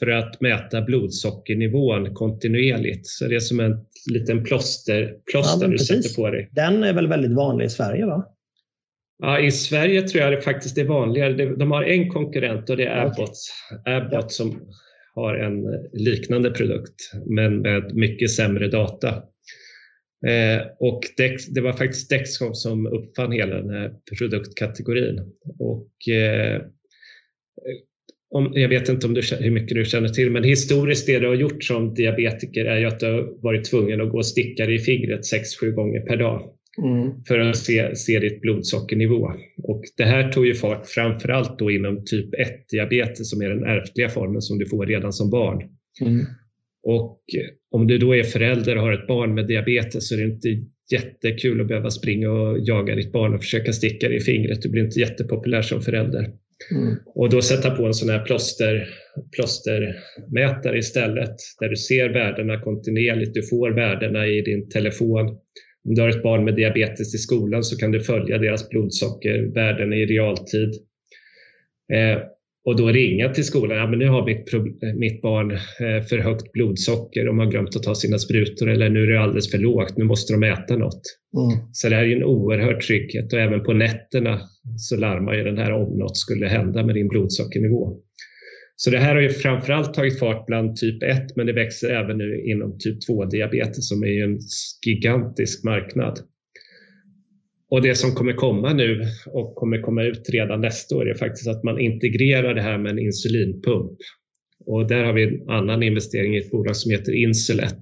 [0.00, 3.06] för att mäta blodsockernivån kontinuerligt.
[3.06, 3.76] Så det är som en
[4.12, 6.50] liten plåster, plåster ja, du sätter på dig.
[6.52, 8.06] Den är väl väldigt vanlig i Sverige?
[8.06, 8.26] va?
[9.22, 11.56] Ja, I Sverige tror jag det faktiskt är vanligare.
[11.56, 13.36] De har en konkurrent och det är Abbott,
[13.86, 14.28] Abbott ja.
[14.28, 14.60] som
[15.14, 19.08] har en liknande produkt men med mycket sämre data.
[20.26, 25.20] Eh, och Dex, det var faktiskt Dexcom som uppfann hela den här produktkategorin.
[25.58, 26.62] Och, eh,
[28.30, 31.26] om, jag vet inte om du, hur mycket du känner till, men historiskt det du
[31.26, 34.66] har gjort som diabetiker är ju att du har varit tvungen att gå och sticka
[34.66, 35.20] dig i fingret
[35.62, 36.42] 6-7 gånger per dag
[36.78, 37.24] mm.
[37.28, 39.32] för att se, se ditt blodsockernivå.
[39.62, 44.08] Och det här tog ju fart framförallt då inom typ 1-diabetes som är den ärftliga
[44.08, 45.62] formen som du får redan som barn.
[46.00, 46.26] Mm.
[46.82, 47.20] Och
[47.70, 50.48] om du då är förälder och har ett barn med diabetes så är det inte
[50.92, 54.62] jättekul att behöva springa och jaga ditt barn och försöka sticka det i fingret.
[54.62, 56.30] Du blir inte jättepopulär som förälder.
[56.70, 56.96] Mm.
[57.06, 58.88] Och då sätta på en sån här plåster,
[59.32, 63.34] plåstermätare istället där du ser värdena kontinuerligt.
[63.34, 65.28] Du får värdena i din telefon.
[65.84, 69.92] Om du har ett barn med diabetes i skolan så kan du följa deras blodsockervärden
[69.92, 70.70] i realtid.
[71.92, 72.18] Eh,
[72.64, 73.76] och då ringa till skolan.
[73.78, 74.52] Ja, men nu har mitt,
[74.98, 77.24] mitt barn eh, för högt blodsocker.
[77.24, 79.96] De har glömt att ta sina sprutor eller nu är det alldeles för lågt.
[79.96, 81.02] Nu måste de äta något.
[81.36, 81.68] Mm.
[81.72, 84.40] Så det här är en oerhörd trygghet och även på nätterna
[84.76, 87.96] så larmar ju den här om något skulle hända med din blodsockernivå.
[88.76, 92.18] Så det här har ju framförallt tagit fart bland typ 1 men det växer även
[92.18, 94.38] nu inom typ 2 diabetes som är en
[94.86, 96.18] gigantisk marknad
[97.70, 101.48] och det som kommer komma nu och kommer komma ut redan nästa år är faktiskt
[101.48, 103.98] att man integrerar det här med en insulinpump.
[104.66, 107.78] Och där har vi en annan investering i ett bolag som heter Insulet.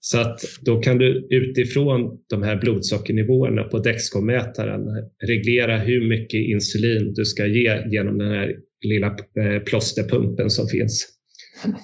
[0.00, 4.86] Så att då kan du utifrån de här blodsockernivåerna på Dexcom-mätaren
[5.26, 11.08] reglera hur mycket insulin du ska ge genom den här lilla eh, plåsterpumpen som finns.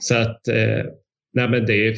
[0.01, 0.85] Så att eh,
[1.35, 1.97] nej men det är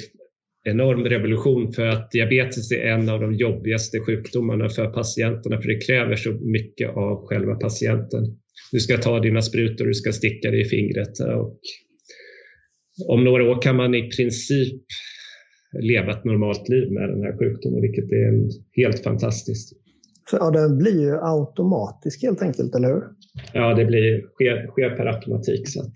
[0.65, 5.87] enorm revolution för att diabetes är en av de jobbigaste sjukdomarna för patienterna för det
[5.87, 8.25] kräver så mycket av själva patienten.
[8.73, 11.61] Du ska ta dina sprutor, du ska sticka det i fingret och
[13.09, 14.83] om några år kan man i princip
[15.81, 18.49] leva ett normalt liv med den här sjukdomen, vilket är
[18.83, 19.73] helt fantastiskt.
[20.33, 23.03] Ja, den blir ju automatisk helt enkelt, eller hur?
[23.53, 25.69] Ja, det blir, sker, sker per automatik.
[25.69, 25.93] Så att...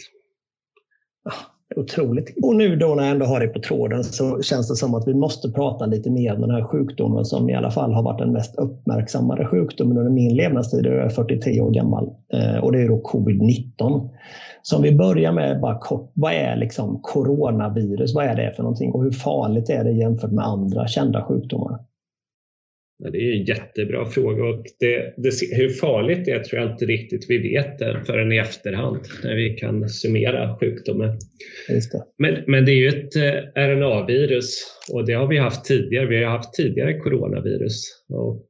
[1.75, 2.35] Otroligt.
[2.43, 5.09] Och nu då när jag ändå har det på tråden så känns det som att
[5.09, 8.19] vi måste prata lite mer om den här sjukdomen som i alla fall har varit
[8.19, 10.87] den mest uppmärksammade sjukdomen under min levnadstid.
[10.87, 14.09] Jag är 43 år gammal eh, och det är då covid-19.
[14.63, 18.15] Så om vi börjar med bara kort, vad är liksom coronavirus?
[18.15, 21.79] Vad är det för någonting och hur farligt är det jämfört med andra kända sjukdomar?
[22.99, 26.85] Det är en jättebra fråga och det, det, hur farligt det är tror jag inte
[26.85, 31.19] riktigt vi vet förrän i efterhand när vi kan summera sjukdomen.
[32.19, 36.07] Men, men det är ju ett eh, RNA-virus och det har vi haft tidigare.
[36.07, 38.47] Vi har haft tidigare coronavirus och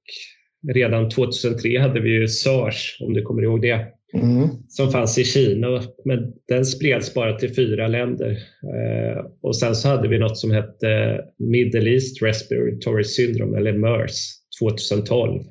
[0.75, 3.87] redan 2003 hade vi ju sars, om du kommer ihåg det,
[4.23, 4.49] mm.
[4.69, 5.83] som fanns i Kina.
[6.05, 8.31] Men den spreds bara till fyra länder.
[8.75, 14.33] Eh, och sen så hade vi något som hette Middle East Respiratory Syndrome, eller MERS,
[14.61, 15.43] 2012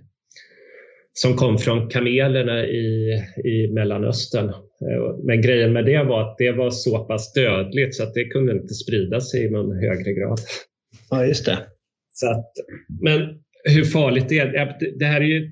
[1.18, 4.50] som kom från kamelerna i, i Mellanöstern.
[4.50, 8.26] Eh, men grejen med det var att det var så pass dödligt så att det
[8.26, 10.40] kunde inte sprida sig i någon högre grad.
[11.10, 11.58] Ja, just det.
[12.14, 12.52] Så att,
[13.02, 13.22] men
[13.64, 14.78] hur farligt det är?
[15.00, 15.52] Det här är ju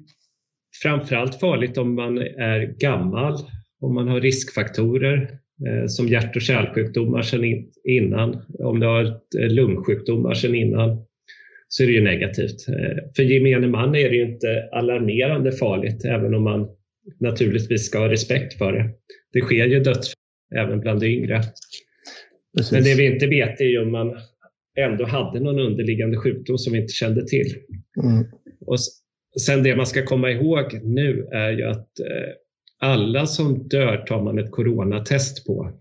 [0.84, 3.34] framförallt farligt om man är gammal,
[3.82, 9.20] om man har riskfaktorer eh, som hjärt och kärlsjukdomar sedan innan, om du har
[9.50, 11.06] lungsjukdomar sedan innan
[11.68, 12.68] så är det ju negativt.
[12.68, 16.68] Eh, för gemene man är det ju inte alarmerande farligt, även om man
[17.20, 18.90] naturligtvis ska ha respekt för det.
[19.34, 20.14] Det sker ju dödsfall
[20.56, 21.42] även bland de yngre.
[22.58, 22.72] Precis.
[22.72, 24.18] Men det vi inte vet är ju om man
[24.78, 27.56] ändå hade någon underliggande sjukdom som vi inte kände till.
[28.04, 28.26] Mm.
[28.66, 28.78] Och
[29.42, 32.34] sen det man ska komma ihåg nu är ju att eh,
[32.80, 35.72] alla som dör tar man ett coronatest på.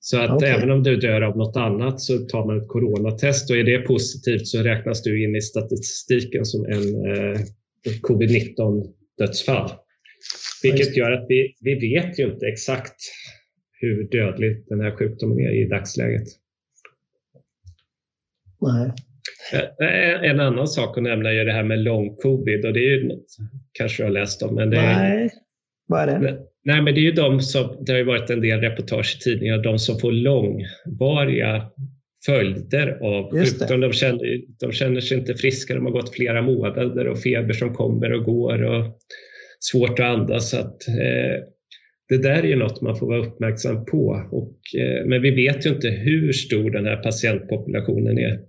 [0.00, 0.48] Så att okay.
[0.48, 3.78] även om du dör av något annat så tar man ett coronatest och är det
[3.78, 7.40] positivt så räknas du in i statistiken som en eh,
[8.02, 9.70] covid-19 dödsfall.
[10.62, 12.96] Vilket gör att vi, vi vet ju inte exakt
[13.72, 16.28] hur dödlig den här sjukdomen är i dagsläget.
[18.60, 18.92] Nej.
[19.52, 22.98] Eh, en annan sak att nämna är det här med lång covid och det är
[22.98, 23.26] ju något
[23.72, 24.54] kanske du har läst om.
[24.54, 25.30] Men det Nej, är,
[25.86, 26.38] vad är det?
[26.64, 29.18] Nej, men det är ju de som, det har ju varit en del reportage i
[29.18, 31.70] tidningar, de som får långvariga
[32.26, 33.80] följder av sjukdom.
[33.80, 37.74] De känner, de känner sig inte friska, de har gått flera månader och feber som
[37.74, 38.98] kommer och går och
[39.60, 40.50] svårt att andas.
[40.50, 41.44] Så att, eh,
[42.08, 44.28] det där är ju något man får vara uppmärksam på.
[44.30, 48.40] Och, eh, men vi vet ju inte hur stor den här patientpopulationen är.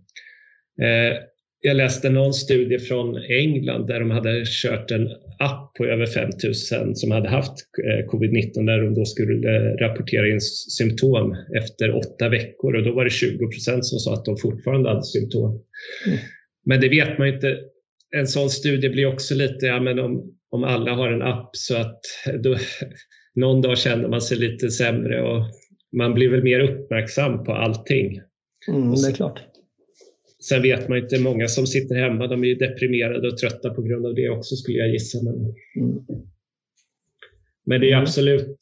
[0.82, 1.18] Eh,
[1.62, 6.96] jag läste någon studie från England där de hade kört en app på över 5000
[6.96, 10.42] som hade haft eh, covid-19 där de då skulle rapportera in
[10.78, 14.90] symptom efter åtta veckor och då var det 20 procent som sa att de fortfarande
[14.90, 15.64] hade symptom.
[16.08, 16.20] Mm.
[16.66, 17.58] Men det vet man inte.
[18.16, 21.78] En sån studie blir också lite, ja men om, om alla har en app så
[21.78, 22.02] att
[22.44, 22.56] då,
[23.36, 25.46] någon dag känner man sig lite sämre och
[25.98, 28.22] man blir väl mer uppmärksam på allting.
[28.68, 29.40] Mm, det är klart.
[30.50, 34.06] Sen vet man inte, många som sitter hemma de är deprimerade och trötta på grund
[34.06, 35.18] av det också skulle jag gissa.
[35.24, 36.00] Men, mm.
[37.66, 38.02] men det är mm.
[38.02, 38.58] absolut,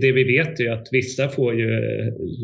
[0.00, 1.70] det vi vet är att vissa får ju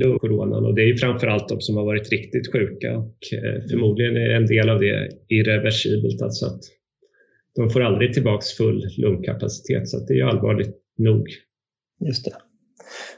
[0.02, 4.16] lungcoronan och det är ju framförallt de som har varit riktigt sjuka och eh, förmodligen
[4.16, 6.22] är en del av det irreversibelt.
[6.22, 6.60] Alltså att
[7.56, 11.28] de får aldrig tillbaks full lungkapacitet så det är allvarligt nog.
[12.06, 12.32] Just det.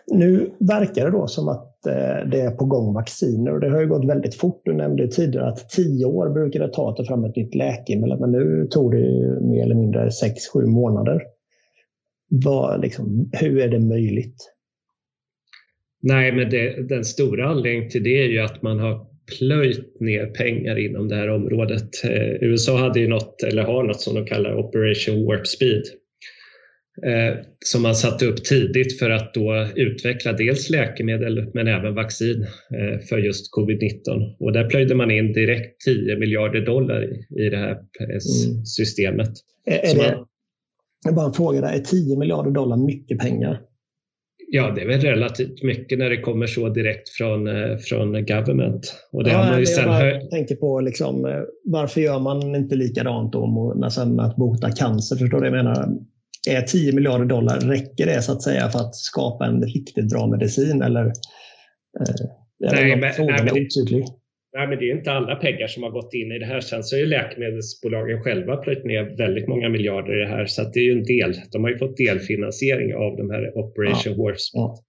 [0.06, 3.80] Nu verkar det då som att eh, det är på gång vacciner och det har
[3.80, 4.62] ju gått väldigt fort.
[4.64, 8.20] Du nämnde tidigare att tio år brukar det ta att ta fram ett nytt läkemedel,
[8.20, 8.98] men nu tog det
[9.40, 11.22] mer eller mindre sex, sju månader.
[12.30, 14.54] Vad, liksom, hur är det möjligt?
[16.00, 19.06] Nej, men det, den stora anledningen till det är ju att man har
[19.38, 22.04] plöjt ner pengar inom det här området.
[22.04, 25.82] Eh, USA hade ju något, eller har något som de kallar Operation Warp Speed
[27.64, 33.00] som man satte upp tidigt för att då utveckla dels läkemedel men även vaccin eh,
[33.08, 34.36] för just covid-19.
[34.38, 37.02] Och där plöjde man in direkt 10 miljarder dollar
[37.40, 38.64] i, det här mm.
[38.64, 39.30] systemet.
[39.66, 40.24] Är, är det,
[41.04, 43.60] man, bara en fråga där, är 10 miljarder dollar mycket pengar?
[44.50, 48.94] Ja, det är väl relativt mycket när det kommer så direkt från, eh, från government.
[49.12, 52.54] Och det ja, har man ju sen jag tänker på liksom, eh, varför gör man
[52.54, 53.46] inte likadant då
[53.76, 55.16] med att bota cancer?
[55.16, 55.88] Förstår du jag menar?
[56.48, 60.26] Är 10 miljarder dollar, räcker det så att säga för att skapa en riktigt bra
[60.26, 60.82] medicin?
[60.82, 62.26] Eller, eh,
[62.58, 64.04] nej, men, nej, men, otydlig?
[64.56, 66.60] Nej, men det är inte alla pengar som har gått in i det här.
[66.60, 70.80] Sen så är läkemedelsbolagen själva plöjt ner väldigt många miljarder i det här, så det
[70.80, 71.34] är ju en del.
[71.52, 74.22] De har ju fått delfinansiering av de här Operation ja.
[74.22, 74.84] Warp ja.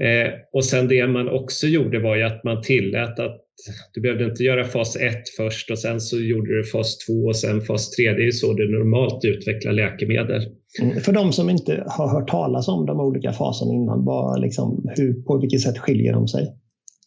[0.00, 3.49] Eh, och sen det man också gjorde var ju att man tillät att
[3.94, 7.36] du behövde inte göra fas 1 först och sen så gjorde du fas 2 och
[7.36, 8.12] sen fas 3.
[8.12, 10.46] Det är så du normalt utvecklar läkemedel.
[10.80, 11.00] Mm.
[11.00, 15.22] För de som inte har hört talas om de olika faserna innan, bara liksom, hur,
[15.22, 16.46] på vilket sätt skiljer de sig?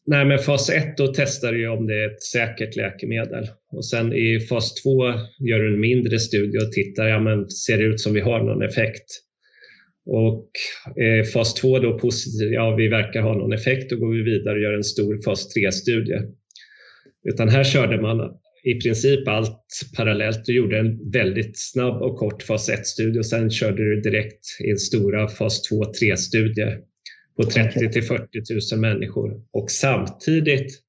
[0.06, 4.14] Nej, men fas 1 då testar du om det är ett säkert läkemedel och sen
[4.14, 5.04] i fas 2
[5.40, 8.44] gör du en mindre studie och tittar, ja men ser det ut som vi har
[8.44, 9.06] någon effekt?
[10.06, 10.50] Och
[11.04, 14.56] eh, fas 2 då positivt, ja vi verkar ha någon effekt, då går vi vidare
[14.56, 16.20] och gör en stor fas 3-studie.
[17.24, 18.32] Utan här körde man
[18.64, 20.46] i princip allt parallellt.
[20.46, 24.78] Du gjorde en väldigt snabb och kort fas 1-studie och sen körde du direkt in
[24.78, 26.80] stora fas 2-3-studier
[27.38, 29.42] på 30 till 40 000 människor.
[29.54, 30.80] Och samtidigt,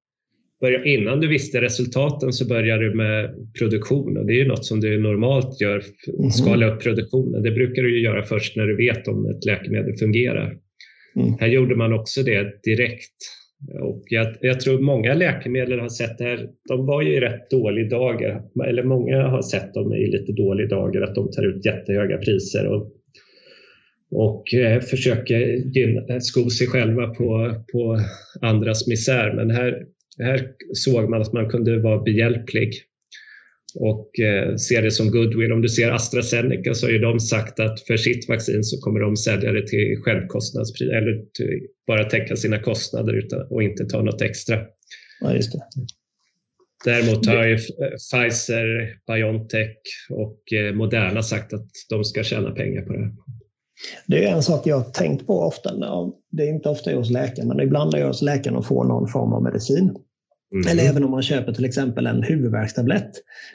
[0.85, 4.81] innan du visste resultaten så började du med produktion och det är ju något som
[4.81, 5.85] du normalt gör,
[6.19, 6.31] mhm.
[6.31, 7.43] skala upp produktionen.
[7.43, 10.57] Det brukar du ju göra först när du vet om ett läkemedel fungerar.
[11.17, 11.35] Mm.
[11.41, 13.17] Här gjorde man också det direkt.
[13.81, 16.49] Och jag, jag, tror många läkemedel har sett det här.
[16.69, 20.69] De var ju i rätt dålig dager, eller många har sett dem i lite dålig
[20.69, 22.67] dager, att de tar ut jättehöga priser.
[22.67, 22.91] Och
[24.15, 25.39] och eh, försöker
[25.77, 28.01] gynna, sko sig själva på, på
[28.41, 29.33] andras misär.
[29.33, 29.85] Men här,
[30.19, 32.71] här såg man att man kunde vara behjälplig
[33.75, 35.53] och eh, ser det som goodwill.
[35.53, 39.01] Om du ser AstraZeneca så har ju de sagt att för sitt vaccin så kommer
[39.01, 44.03] de sälja det till självkostnadspris eller till, bara täcka sina kostnader utan, och inte ta
[44.03, 44.59] något extra.
[45.21, 45.63] Ja, just det.
[46.85, 47.59] Däremot har ju
[48.11, 49.77] Pfizer, Biontech
[50.11, 53.11] och eh, Moderna sagt att de ska tjäna pengar på det.
[54.07, 55.71] Det är en sak jag har tänkt på ofta.
[56.31, 58.85] Det är inte ofta jag hos läkaren, men ibland är jag hos läkaren och får
[58.85, 59.97] någon form av medicin.
[60.55, 60.67] Mm.
[60.69, 63.11] Eller även om man köper till exempel en huvudvärkstablett.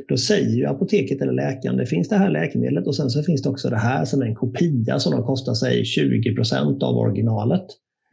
[0.08, 3.42] Då säger ju apoteket eller läkaren, det finns det här läkemedlet och sen så finns
[3.42, 7.66] det också det här som är en kopia som kostar sig 20 procent av originalet.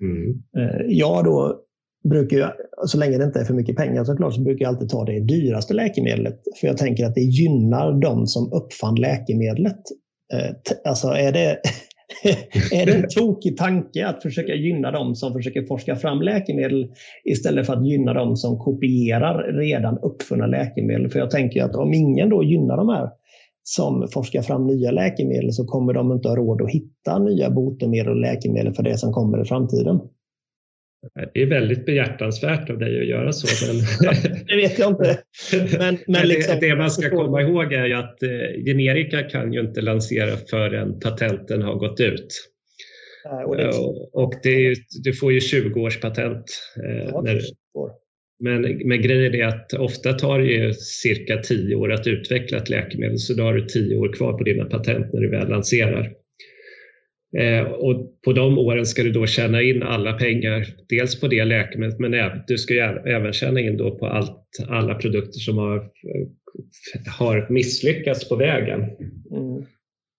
[0.02, 0.42] Mm.
[0.58, 1.60] Eh, jag då
[2.10, 2.52] brukar jag,
[2.86, 5.20] så länge det inte är för mycket pengar såklart, så brukar jag alltid ta det
[5.20, 6.40] dyraste läkemedlet.
[6.60, 9.80] För jag tänker att det gynnar de som uppfann läkemedlet.
[10.34, 11.60] Eh, alltså är det,
[12.72, 16.88] är det en tokig tanke att försöka gynna dem som försöker forska fram läkemedel
[17.24, 21.10] istället för att gynna dem som kopierar redan uppfunna läkemedel?
[21.10, 23.08] För jag tänker att om ingen då gynnar de här
[23.62, 28.08] som forskar fram nya läkemedel så kommer de inte ha råd att hitta nya botemedel
[28.08, 30.00] och läkemedel för det som kommer i framtiden.
[31.34, 33.66] Det är väldigt behjärtansvärt av dig att göra så.
[33.66, 33.76] Men...
[34.46, 35.18] det vet jag inte.
[35.78, 39.52] Men, men liksom, det, det, man ska komma ihåg är ju att eh, generika kan
[39.52, 42.26] ju inte lansera förrän patenten har gått ut.
[43.46, 44.16] och, det är...
[44.16, 46.44] och det är, du får ju 20 års patent.
[46.84, 47.40] Eh, ja, när,
[48.38, 52.68] men, men grejen är att ofta tar det ju cirka 10 år att utveckla ett
[52.68, 56.12] läkemedel så då har du 10 år kvar på dina patent när du väl lanserar.
[57.38, 61.44] Eh, och på de åren ska du då tjäna in alla pengar, dels på det
[61.44, 62.74] läkemedlet men du ska
[63.06, 65.90] även tjäna in då på allt, alla produkter som har,
[67.18, 68.80] har misslyckats på vägen.
[68.80, 69.64] Mm.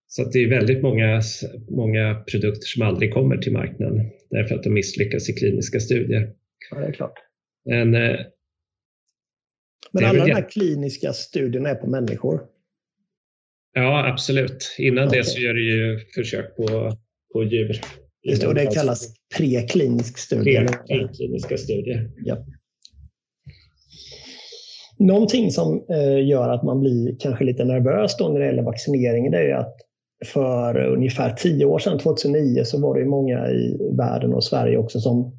[0.07, 1.21] Så det är väldigt många,
[1.69, 6.33] många produkter som aldrig kommer till marknaden därför att de misslyckas i kliniska studier.
[6.71, 7.13] Ja, det är klart.
[7.65, 8.19] Men, eh,
[9.91, 12.41] men alla de här kliniska studierna är på människor?
[13.73, 14.75] Ja, absolut.
[14.77, 15.19] Innan okay.
[15.19, 16.97] det så gör du ju försök på
[17.33, 17.81] på djur.
[18.23, 20.67] Just det, och det kallas preklinisk studie.
[20.87, 22.09] Prekliniska studier.
[22.25, 22.37] Ja.
[24.99, 29.31] Någonting som eh, gör att man blir kanske lite nervös då när det gäller vaccinering
[29.31, 29.75] det är att
[30.25, 34.99] för ungefär tio år sedan, 2009, så var det många i världen och Sverige också
[34.99, 35.31] som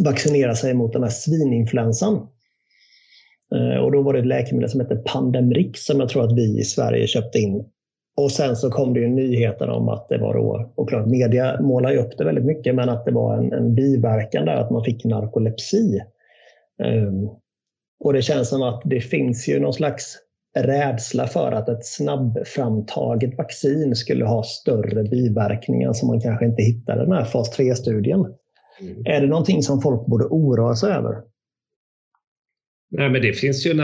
[0.00, 2.14] vaccinerade sig mot den här svininfluensan.
[3.54, 6.60] Eh, och då var det ett läkemedel som hette Pandemrix som jag tror att vi
[6.60, 7.64] i Sverige köpte in
[8.22, 11.60] och sen så kom det ju nyheter om att det var då, och klart media
[11.60, 14.70] målar ju upp det väldigt mycket, men att det var en, en biverkan där, att
[14.70, 16.00] man fick narkolepsi.
[16.84, 17.30] Um,
[18.04, 20.16] och det känns som att det finns ju någon slags
[20.58, 27.02] rädsla för att ett snabbframtaget vaccin skulle ha större biverkningar som man kanske inte hittade
[27.02, 28.20] i den här fas 3-studien.
[28.80, 29.02] Mm.
[29.04, 31.22] Är det någonting som folk borde oroa sig över?
[32.90, 33.80] Nej, men det finns ju en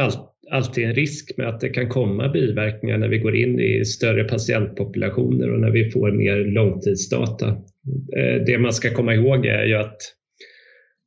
[0.50, 4.24] alltid en risk med att det kan komma biverkningar när vi går in i större
[4.24, 7.48] patientpopulationer och när vi får mer långtidsdata.
[8.16, 9.96] Eh, det man ska komma ihåg är ju att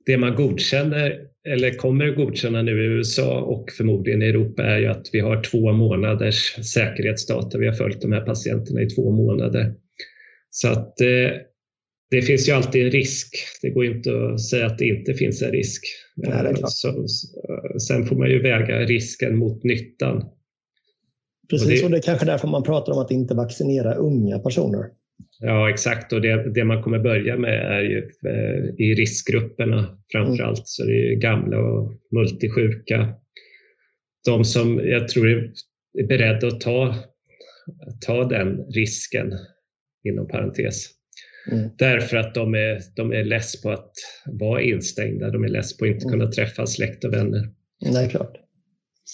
[0.06, 4.80] det man godkänner eller kommer att godkänna nu i USA och förmodligen i Europa är
[4.80, 7.58] ju att vi har två månaders säkerhetsdata.
[7.58, 9.74] Vi har följt de här patienterna i två månader.
[10.50, 11.32] Så att eh,
[12.12, 13.36] det finns ju alltid en risk.
[13.62, 15.84] Det går inte att säga att det inte finns en risk.
[16.16, 17.06] Nej, så,
[17.88, 20.26] sen får man ju väga risken mot nyttan.
[21.50, 24.40] Precis, och det, och det är kanske därför man pratar om att inte vaccinera unga
[24.40, 24.86] personer.
[25.40, 26.14] Ja, exakt.
[26.14, 30.58] Och det, det, man kommer börja med är ju eh, i riskgrupperna framför allt.
[30.58, 30.66] Mm.
[30.66, 33.14] Så det är gamla och multisjuka.
[34.26, 35.28] De som jag tror
[36.00, 36.96] är beredda att ta,
[38.06, 39.34] ta den risken,
[40.04, 40.99] inom parentes.
[41.52, 41.70] Mm.
[41.78, 43.92] Därför att de är, de är less på att
[44.26, 45.30] vara instängda.
[45.30, 46.20] De är less på att inte mm.
[46.20, 47.50] kunna träffa släkt och vänner.
[47.82, 48.38] Nej, klart.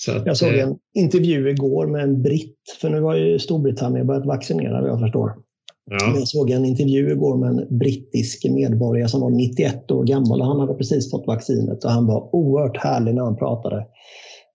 [0.08, 4.08] Att, jag såg eh, en intervju igår med en britt, för nu har ju Storbritannien
[4.08, 5.32] börjat vaccinera vad jag förstår.
[5.90, 5.98] Ja.
[6.16, 10.48] Jag såg en intervju igår med en brittisk medborgare som var 91 år gammal och
[10.48, 13.86] han hade precis fått vaccinet och han var oerhört härlig när han pratade.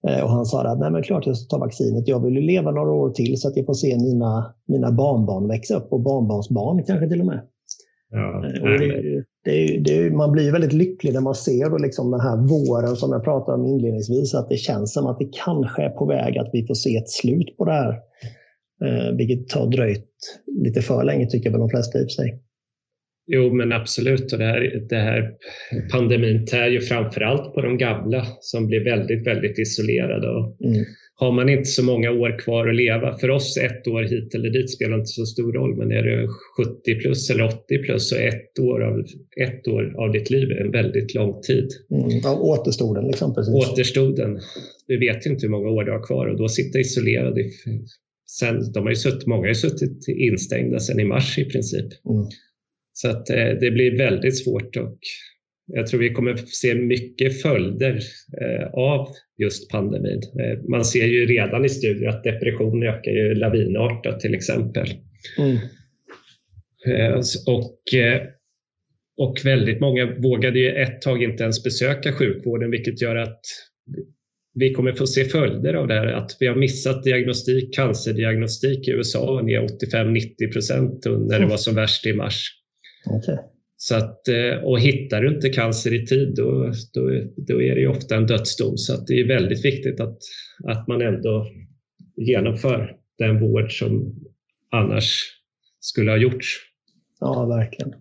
[0.08, 2.08] Eh, och han sa att Nej, men klart jag ska ta vaccinet.
[2.08, 5.48] Jag vill ju leva några år till så att jag får se mina, mina barnbarn
[5.48, 7.40] växa upp och barnbarnsbarn kanske till och med.
[8.10, 12.36] Ja, eh, det, det, det, man blir väldigt lycklig när man ser liksom den här
[12.36, 14.34] våren som jag pratade om inledningsvis.
[14.34, 17.10] Att det känns som att det kanske är på väg att vi får se ett
[17.10, 17.92] slut på det här.
[18.84, 20.08] Eh, vilket har dröjt
[20.64, 22.40] lite för länge tycker väl de flesta i och för sig.
[23.26, 24.32] Jo, men absolut.
[24.32, 25.32] Och det, här, det här
[25.92, 30.28] pandemin tär ju framför allt på de gamla som blir väldigt, väldigt isolerade.
[30.30, 30.84] Och mm.
[31.20, 34.50] Har man inte så många år kvar att leva, för oss ett år hit eller
[34.50, 38.16] dit spelar inte så stor roll, men är du 70 plus eller 80 plus så
[38.16, 39.04] ett år av,
[39.40, 41.68] ett år av ditt liv är en väldigt lång tid.
[41.90, 42.20] Mm.
[42.22, 43.34] Ja, återstoden liksom.
[43.34, 43.54] Precis.
[43.54, 44.40] Återstoden.
[44.86, 47.50] Du vet inte hur många år du har kvar och då sitta isolerad i
[48.30, 51.86] Sen, de har ju suttit, många har ju suttit instängda sedan i mars i princip.
[52.10, 52.26] Mm.
[52.92, 54.98] Så att eh, det blir väldigt svårt och
[55.72, 58.00] jag tror vi kommer se mycket följder
[58.40, 59.08] eh, av
[59.38, 60.20] just pandemin.
[60.40, 64.88] Eh, man ser ju redan i studier att depression ökar ju lavinartat till exempel.
[65.38, 65.56] Mm.
[66.86, 67.74] Eh, och,
[69.16, 73.40] och väldigt många vågade ju ett tag inte ens besöka sjukvården vilket gör att
[74.54, 76.06] vi kommer få se följder av det här.
[76.06, 81.74] Att vi har missat diagnostik, cancerdiagnostik i USA ner 85-90 procent när det var som
[81.74, 82.50] värst i mars.
[83.06, 83.36] Okay.
[83.82, 87.86] Så att, eh, och hittar du inte cancer i tid då, då, då är det
[87.86, 88.76] ofta en dödsdom.
[88.76, 90.18] Så det är väldigt viktigt att,
[90.64, 91.46] att man ändå
[92.16, 94.14] genomför den vård som
[94.70, 95.22] annars
[95.80, 96.46] skulle ha gjorts.
[97.20, 97.94] Ja, verkligen.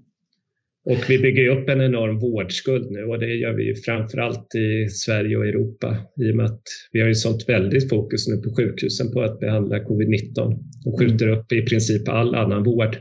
[0.86, 5.38] Och vi bygger upp en enorm vårdskuld nu och det gör vi framförallt i Sverige
[5.38, 9.12] och Europa i och med att vi har ju sånt väldigt fokus nu på sjukhusen
[9.12, 11.40] på att behandla covid-19 och skjuter mm.
[11.40, 12.98] upp i princip all annan vård.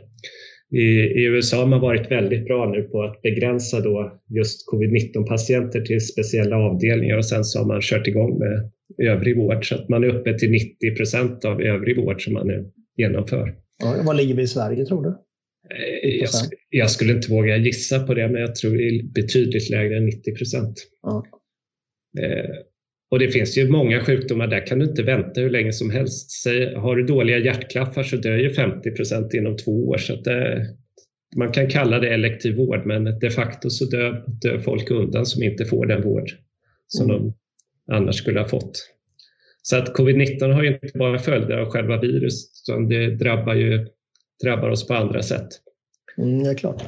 [0.71, 5.27] I, I, USA har man varit väldigt bra nu på att begränsa då just covid-19
[5.27, 8.71] patienter till speciella avdelningar och sen så har man kört igång med
[9.03, 12.47] övrig vård så att man är uppe till 90 procent av övrig vård som man
[12.47, 13.55] nu genomför.
[13.79, 15.09] Ja, vad ligger vi i Sverige tror du?
[15.75, 16.31] Eh, jag,
[16.71, 20.07] jag, skulle inte våga gissa på det, men jag tror det är betydligt lägre än
[20.07, 20.75] 90 procent.
[21.03, 21.25] Ja.
[23.11, 26.47] Och det finns ju många sjukdomar, där kan du inte vänta hur länge som helst.
[26.77, 29.99] Har du dåliga hjärtklaffar så dör ju 50 procent inom två år.
[29.99, 30.67] Så det,
[31.37, 35.43] man kan kalla det elektiv vård, men de facto så dör, dör folk undan som
[35.43, 36.31] inte får den vård
[36.87, 37.23] som mm.
[37.23, 37.35] de
[37.95, 38.95] annars skulle ha fått.
[39.63, 43.87] Så att covid-19 har ju inte bara följder av själva viruset, utan det drabbar ju
[44.45, 45.49] drabbar oss på andra sätt.
[46.19, 46.83] Mm, det är klart.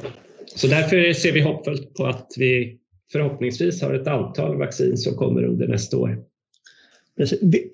[0.55, 2.77] Så därför ser vi hoppfullt på att vi
[3.11, 6.17] förhoppningsvis har ett antal vaccin som kommer under nästa år.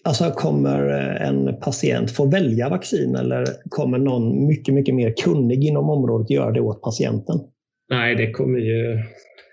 [0.04, 0.90] Alltså kommer
[1.22, 6.52] en patient få välja vaccin eller kommer någon mycket, mycket mer kunnig inom området göra
[6.52, 7.40] det åt patienten?
[7.90, 9.04] Nej, det kommer ju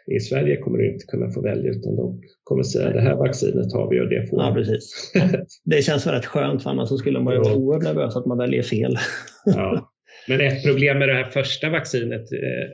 [0.07, 3.73] i Sverige kommer du inte kunna få välja utan de kommer säga det här vaccinet
[3.73, 5.13] har vi och det får Ja, precis.
[5.65, 8.63] Det känns rätt skönt för annars skulle man ju vara oerhört nervös att man väljer
[8.63, 8.97] fel.
[9.45, 9.91] Ja.
[10.29, 12.71] Men ett problem med det här första vaccinet, eh, eh,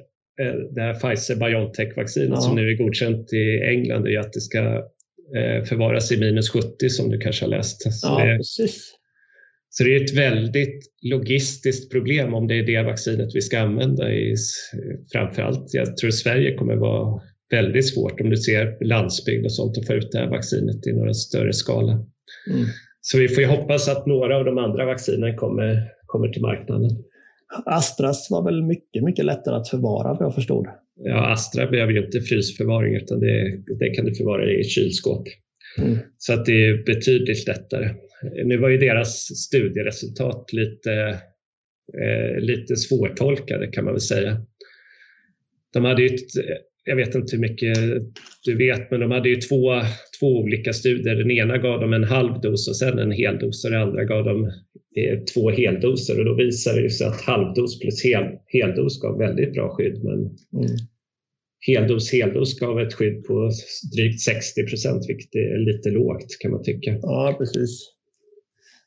[0.74, 2.40] det här Pfizer-Biontech-vaccinet ja.
[2.40, 4.58] som nu är godkänt i England, är att det ska
[5.36, 7.92] eh, förvaras i minus 70 som du kanske har läst.
[7.92, 8.94] Så ja, det, precis.
[9.72, 14.12] Så det är ett väldigt logistiskt problem om det är det vaccinet vi ska använda
[14.12, 14.34] i
[15.12, 15.74] framförallt.
[15.74, 17.20] Jag tror Sverige kommer vara
[17.50, 20.92] väldigt svårt om du ser landsbygd och sånt att få ut det här vaccinet i
[20.92, 21.92] några större skala.
[21.92, 22.66] Mm.
[23.00, 27.04] Så vi får ju hoppas att några av de andra vaccinen kommer, kommer till marknaden.
[27.66, 30.66] Astras var väl mycket, mycket lättare att förvara vad jag förstod.
[31.04, 35.28] Ja, Astra behöver ju inte frysförvaring utan det, det kan du förvara i kylskåp.
[35.78, 35.98] Mm.
[36.18, 37.94] Så att det är betydligt lättare.
[38.44, 40.92] Nu var ju deras studieresultat lite,
[42.02, 44.46] eh, lite svårtolkade kan man väl säga.
[45.72, 46.36] De hade ju ett,
[46.90, 47.78] jag vet inte hur mycket
[48.44, 49.80] du vet, men de hade ju två,
[50.20, 51.14] två olika studier.
[51.14, 54.24] Den ena gav dem en halv dos och sen en heldos och den andra gav
[54.24, 54.44] dem
[54.96, 59.52] eh, två heldoser och då visade det sig att halvdos plus hel, heldos gav väldigt
[59.52, 60.04] bra skydd.
[60.04, 60.76] Men mm.
[61.66, 63.50] heldos heldos gav ett skydd på
[63.96, 66.98] drygt 60 procent, vilket är lite lågt kan man tycka.
[67.02, 67.90] Ja, precis.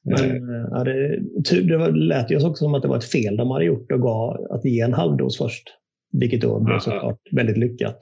[0.03, 0.67] Men eh.
[0.71, 1.21] ja, det,
[1.61, 4.47] det lät ju också som att det var ett fel de hade gjort och gav
[4.49, 5.63] att ge en halvdos först.
[6.19, 7.97] Vilket då blev såklart väldigt lyckat.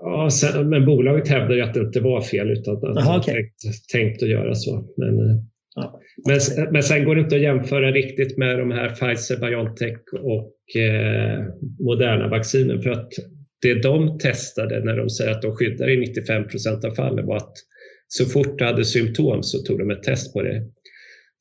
[0.00, 3.34] Ja, sen, men bolaget hävdar ju att det inte var fel utan att de okay.
[3.34, 4.94] tänkt, tänkt att göra så.
[4.96, 5.36] Men, eh,
[5.74, 6.00] ja.
[6.26, 10.80] men, men sen går det inte att jämföra riktigt med de här Pfizer, Biontech och
[10.82, 11.44] eh,
[11.80, 13.08] Moderna vaccinen för att
[13.62, 17.36] det de testade när de säger att de skyddar i 95 procent av fallen var
[17.36, 17.52] att
[18.08, 20.62] så fort du hade symptom så tog de ett test på det.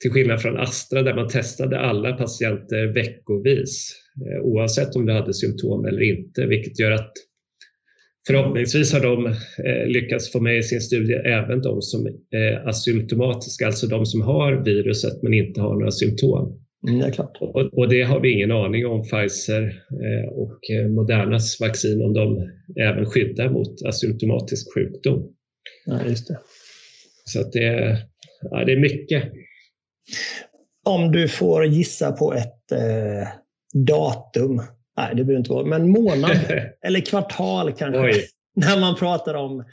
[0.01, 3.91] Till skillnad från Astra där man testade alla patienter veckovis
[4.25, 7.13] eh, oavsett om du hade symptom eller inte, vilket gör att
[8.27, 13.65] förhoppningsvis har de eh, lyckats få med i sin studie även de som är asymptomatiska,
[13.65, 16.63] alltså de som har viruset men inte har några symptom.
[16.87, 17.37] Mm, det klart.
[17.39, 22.49] Och, och, det har vi ingen aning om Pfizer eh, och Modernas vaccin, om de
[22.79, 25.33] även skyddar mot asymptomatisk sjukdom.
[25.85, 26.39] Ja, just det.
[27.25, 27.97] Så att det,
[28.41, 29.23] ja, det är mycket.
[30.85, 33.27] Om du får gissa på ett eh,
[33.73, 34.61] datum,
[34.97, 36.37] nej det behöver inte vara, men månad
[36.85, 38.01] eller kvartal kanske.
[38.01, 38.27] Oj.
[38.55, 39.63] När man pratar om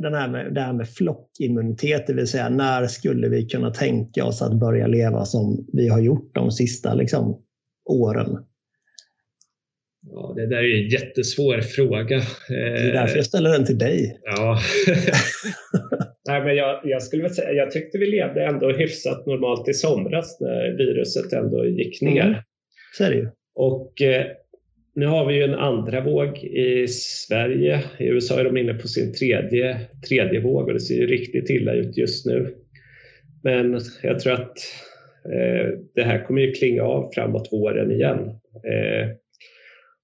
[0.00, 4.24] den här med, det här med flockimmunitet, det vill säga när skulle vi kunna tänka
[4.24, 7.42] oss att börja leva som vi har gjort de sista liksom,
[7.84, 8.44] åren?
[10.10, 12.22] Ja, det där är en jättesvår fråga.
[12.48, 14.20] Det är därför jag ställer den till dig.
[14.22, 14.60] Ja.
[16.28, 20.40] Nej, men jag, jag, skulle säga, jag tyckte vi levde ändå hyfsat normalt i somras
[20.40, 22.26] när viruset ändå gick ner.
[22.26, 22.34] Mm.
[22.96, 23.28] Så är det ju.
[23.54, 24.26] Och eh,
[24.94, 27.84] nu har vi ju en andra våg i Sverige.
[27.98, 31.50] I USA är de inne på sin tredje, tredje våg och det ser ju riktigt
[31.50, 32.54] illa ut just nu.
[33.42, 34.58] Men jag tror att
[35.32, 38.18] eh, det här kommer ju klinga av framåt våren igen.
[38.64, 39.08] Eh,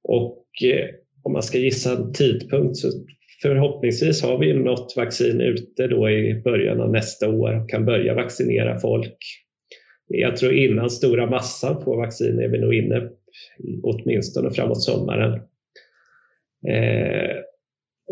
[0.02, 0.88] och eh,
[1.22, 2.88] om man ska gissa en tidpunkt så
[3.42, 8.14] förhoppningsvis har vi något vaccin ute då i början av nästa år och kan börja
[8.14, 9.16] vaccinera folk.
[10.08, 13.08] Jag tror innan stora massan på vaccin är vi nog inne
[13.82, 15.32] åtminstone framåt sommaren.
[16.68, 17.36] Eh,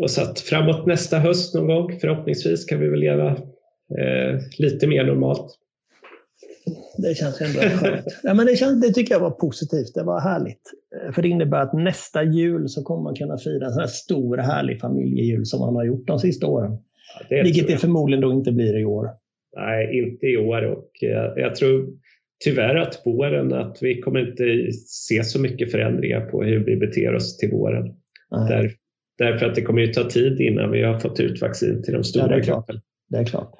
[0.01, 3.29] och så att framåt nästa höst någon gång förhoppningsvis kan vi väl leva
[3.99, 5.55] eh, lite mer normalt.
[7.01, 8.05] Det känns ändå skönt.
[8.23, 9.93] Ja, men det, känns, det tycker jag var positivt.
[9.93, 10.61] Det var härligt.
[10.95, 13.87] Eh, för det innebär att nästa jul så kommer man kunna fira en sån här
[13.87, 16.77] stor härlig familjejul som man har gjort de sista åren.
[17.29, 19.09] Ja, Vilket det förmodligen då inte blir i år.
[19.55, 20.65] Nej, inte i år.
[20.65, 21.87] Och jag, jag tror
[22.43, 27.15] tyvärr att våren, att vi kommer inte se så mycket förändringar på hur vi beter
[27.15, 27.95] oss till våren.
[28.29, 28.71] Där,
[29.17, 32.03] därför att det kommer ju ta tid innan vi har fått ut vaccin till de
[32.03, 32.69] stora ja, det är klart.
[33.09, 33.58] Det är klart.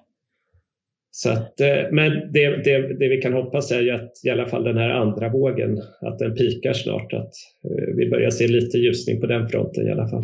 [1.11, 4.47] Så att, eh, men det, det, det, vi kan hoppas är ju att i alla
[4.47, 7.13] fall den här andra vågen, att den pikar snart.
[7.13, 7.33] Att
[7.63, 10.23] eh, vi börjar se lite ljusning på den fronten i alla fall.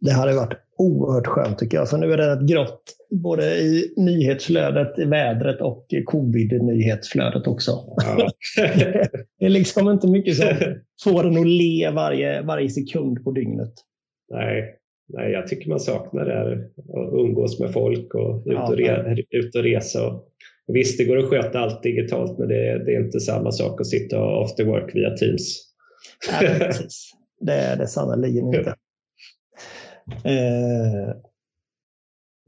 [0.00, 1.90] Det hade varit oerhört skönt tycker jag.
[1.90, 7.70] För nu är det rätt grått både i nyhetsflödet, i vädret och covid-nyhetsflödet också.
[7.96, 8.30] Ja.
[9.38, 10.46] det är liksom inte mycket som
[11.04, 13.72] får en att le varje, varje sekund på dygnet.
[14.30, 14.79] Nej,
[15.12, 19.24] nej, jag tycker man saknar det här att umgås med folk och ut och, re,
[19.30, 20.20] ut och resa.
[20.66, 23.86] Visst, det går att sköta allt digitalt, men det, det är inte samma sak att
[23.86, 25.72] sitta och after work via Teams.
[26.32, 27.10] Nej, precis.
[27.40, 28.74] Det är det sannerligen inte.
[30.24, 31.14] Eh,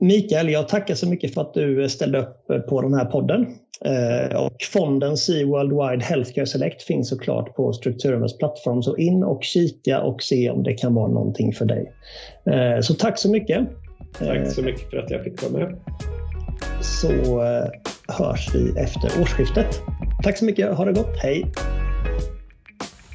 [0.01, 3.47] Mikael, jag tackar så mycket för att du ställde upp på den här podden.
[3.85, 8.83] Eh, och fonden Sea Worldwide Healthcare Select finns såklart på Strukturumets plattform.
[8.83, 11.93] Så in och kika och se om det kan vara någonting för dig.
[12.45, 13.68] Eh, så tack så mycket.
[14.18, 15.77] Tack så mycket för att jag fick vara med.
[16.81, 17.43] Så
[18.09, 19.81] hörs vi efter årsskiftet.
[20.23, 20.75] Tack så mycket.
[20.75, 21.16] Ha det gott.
[21.16, 21.45] Hej!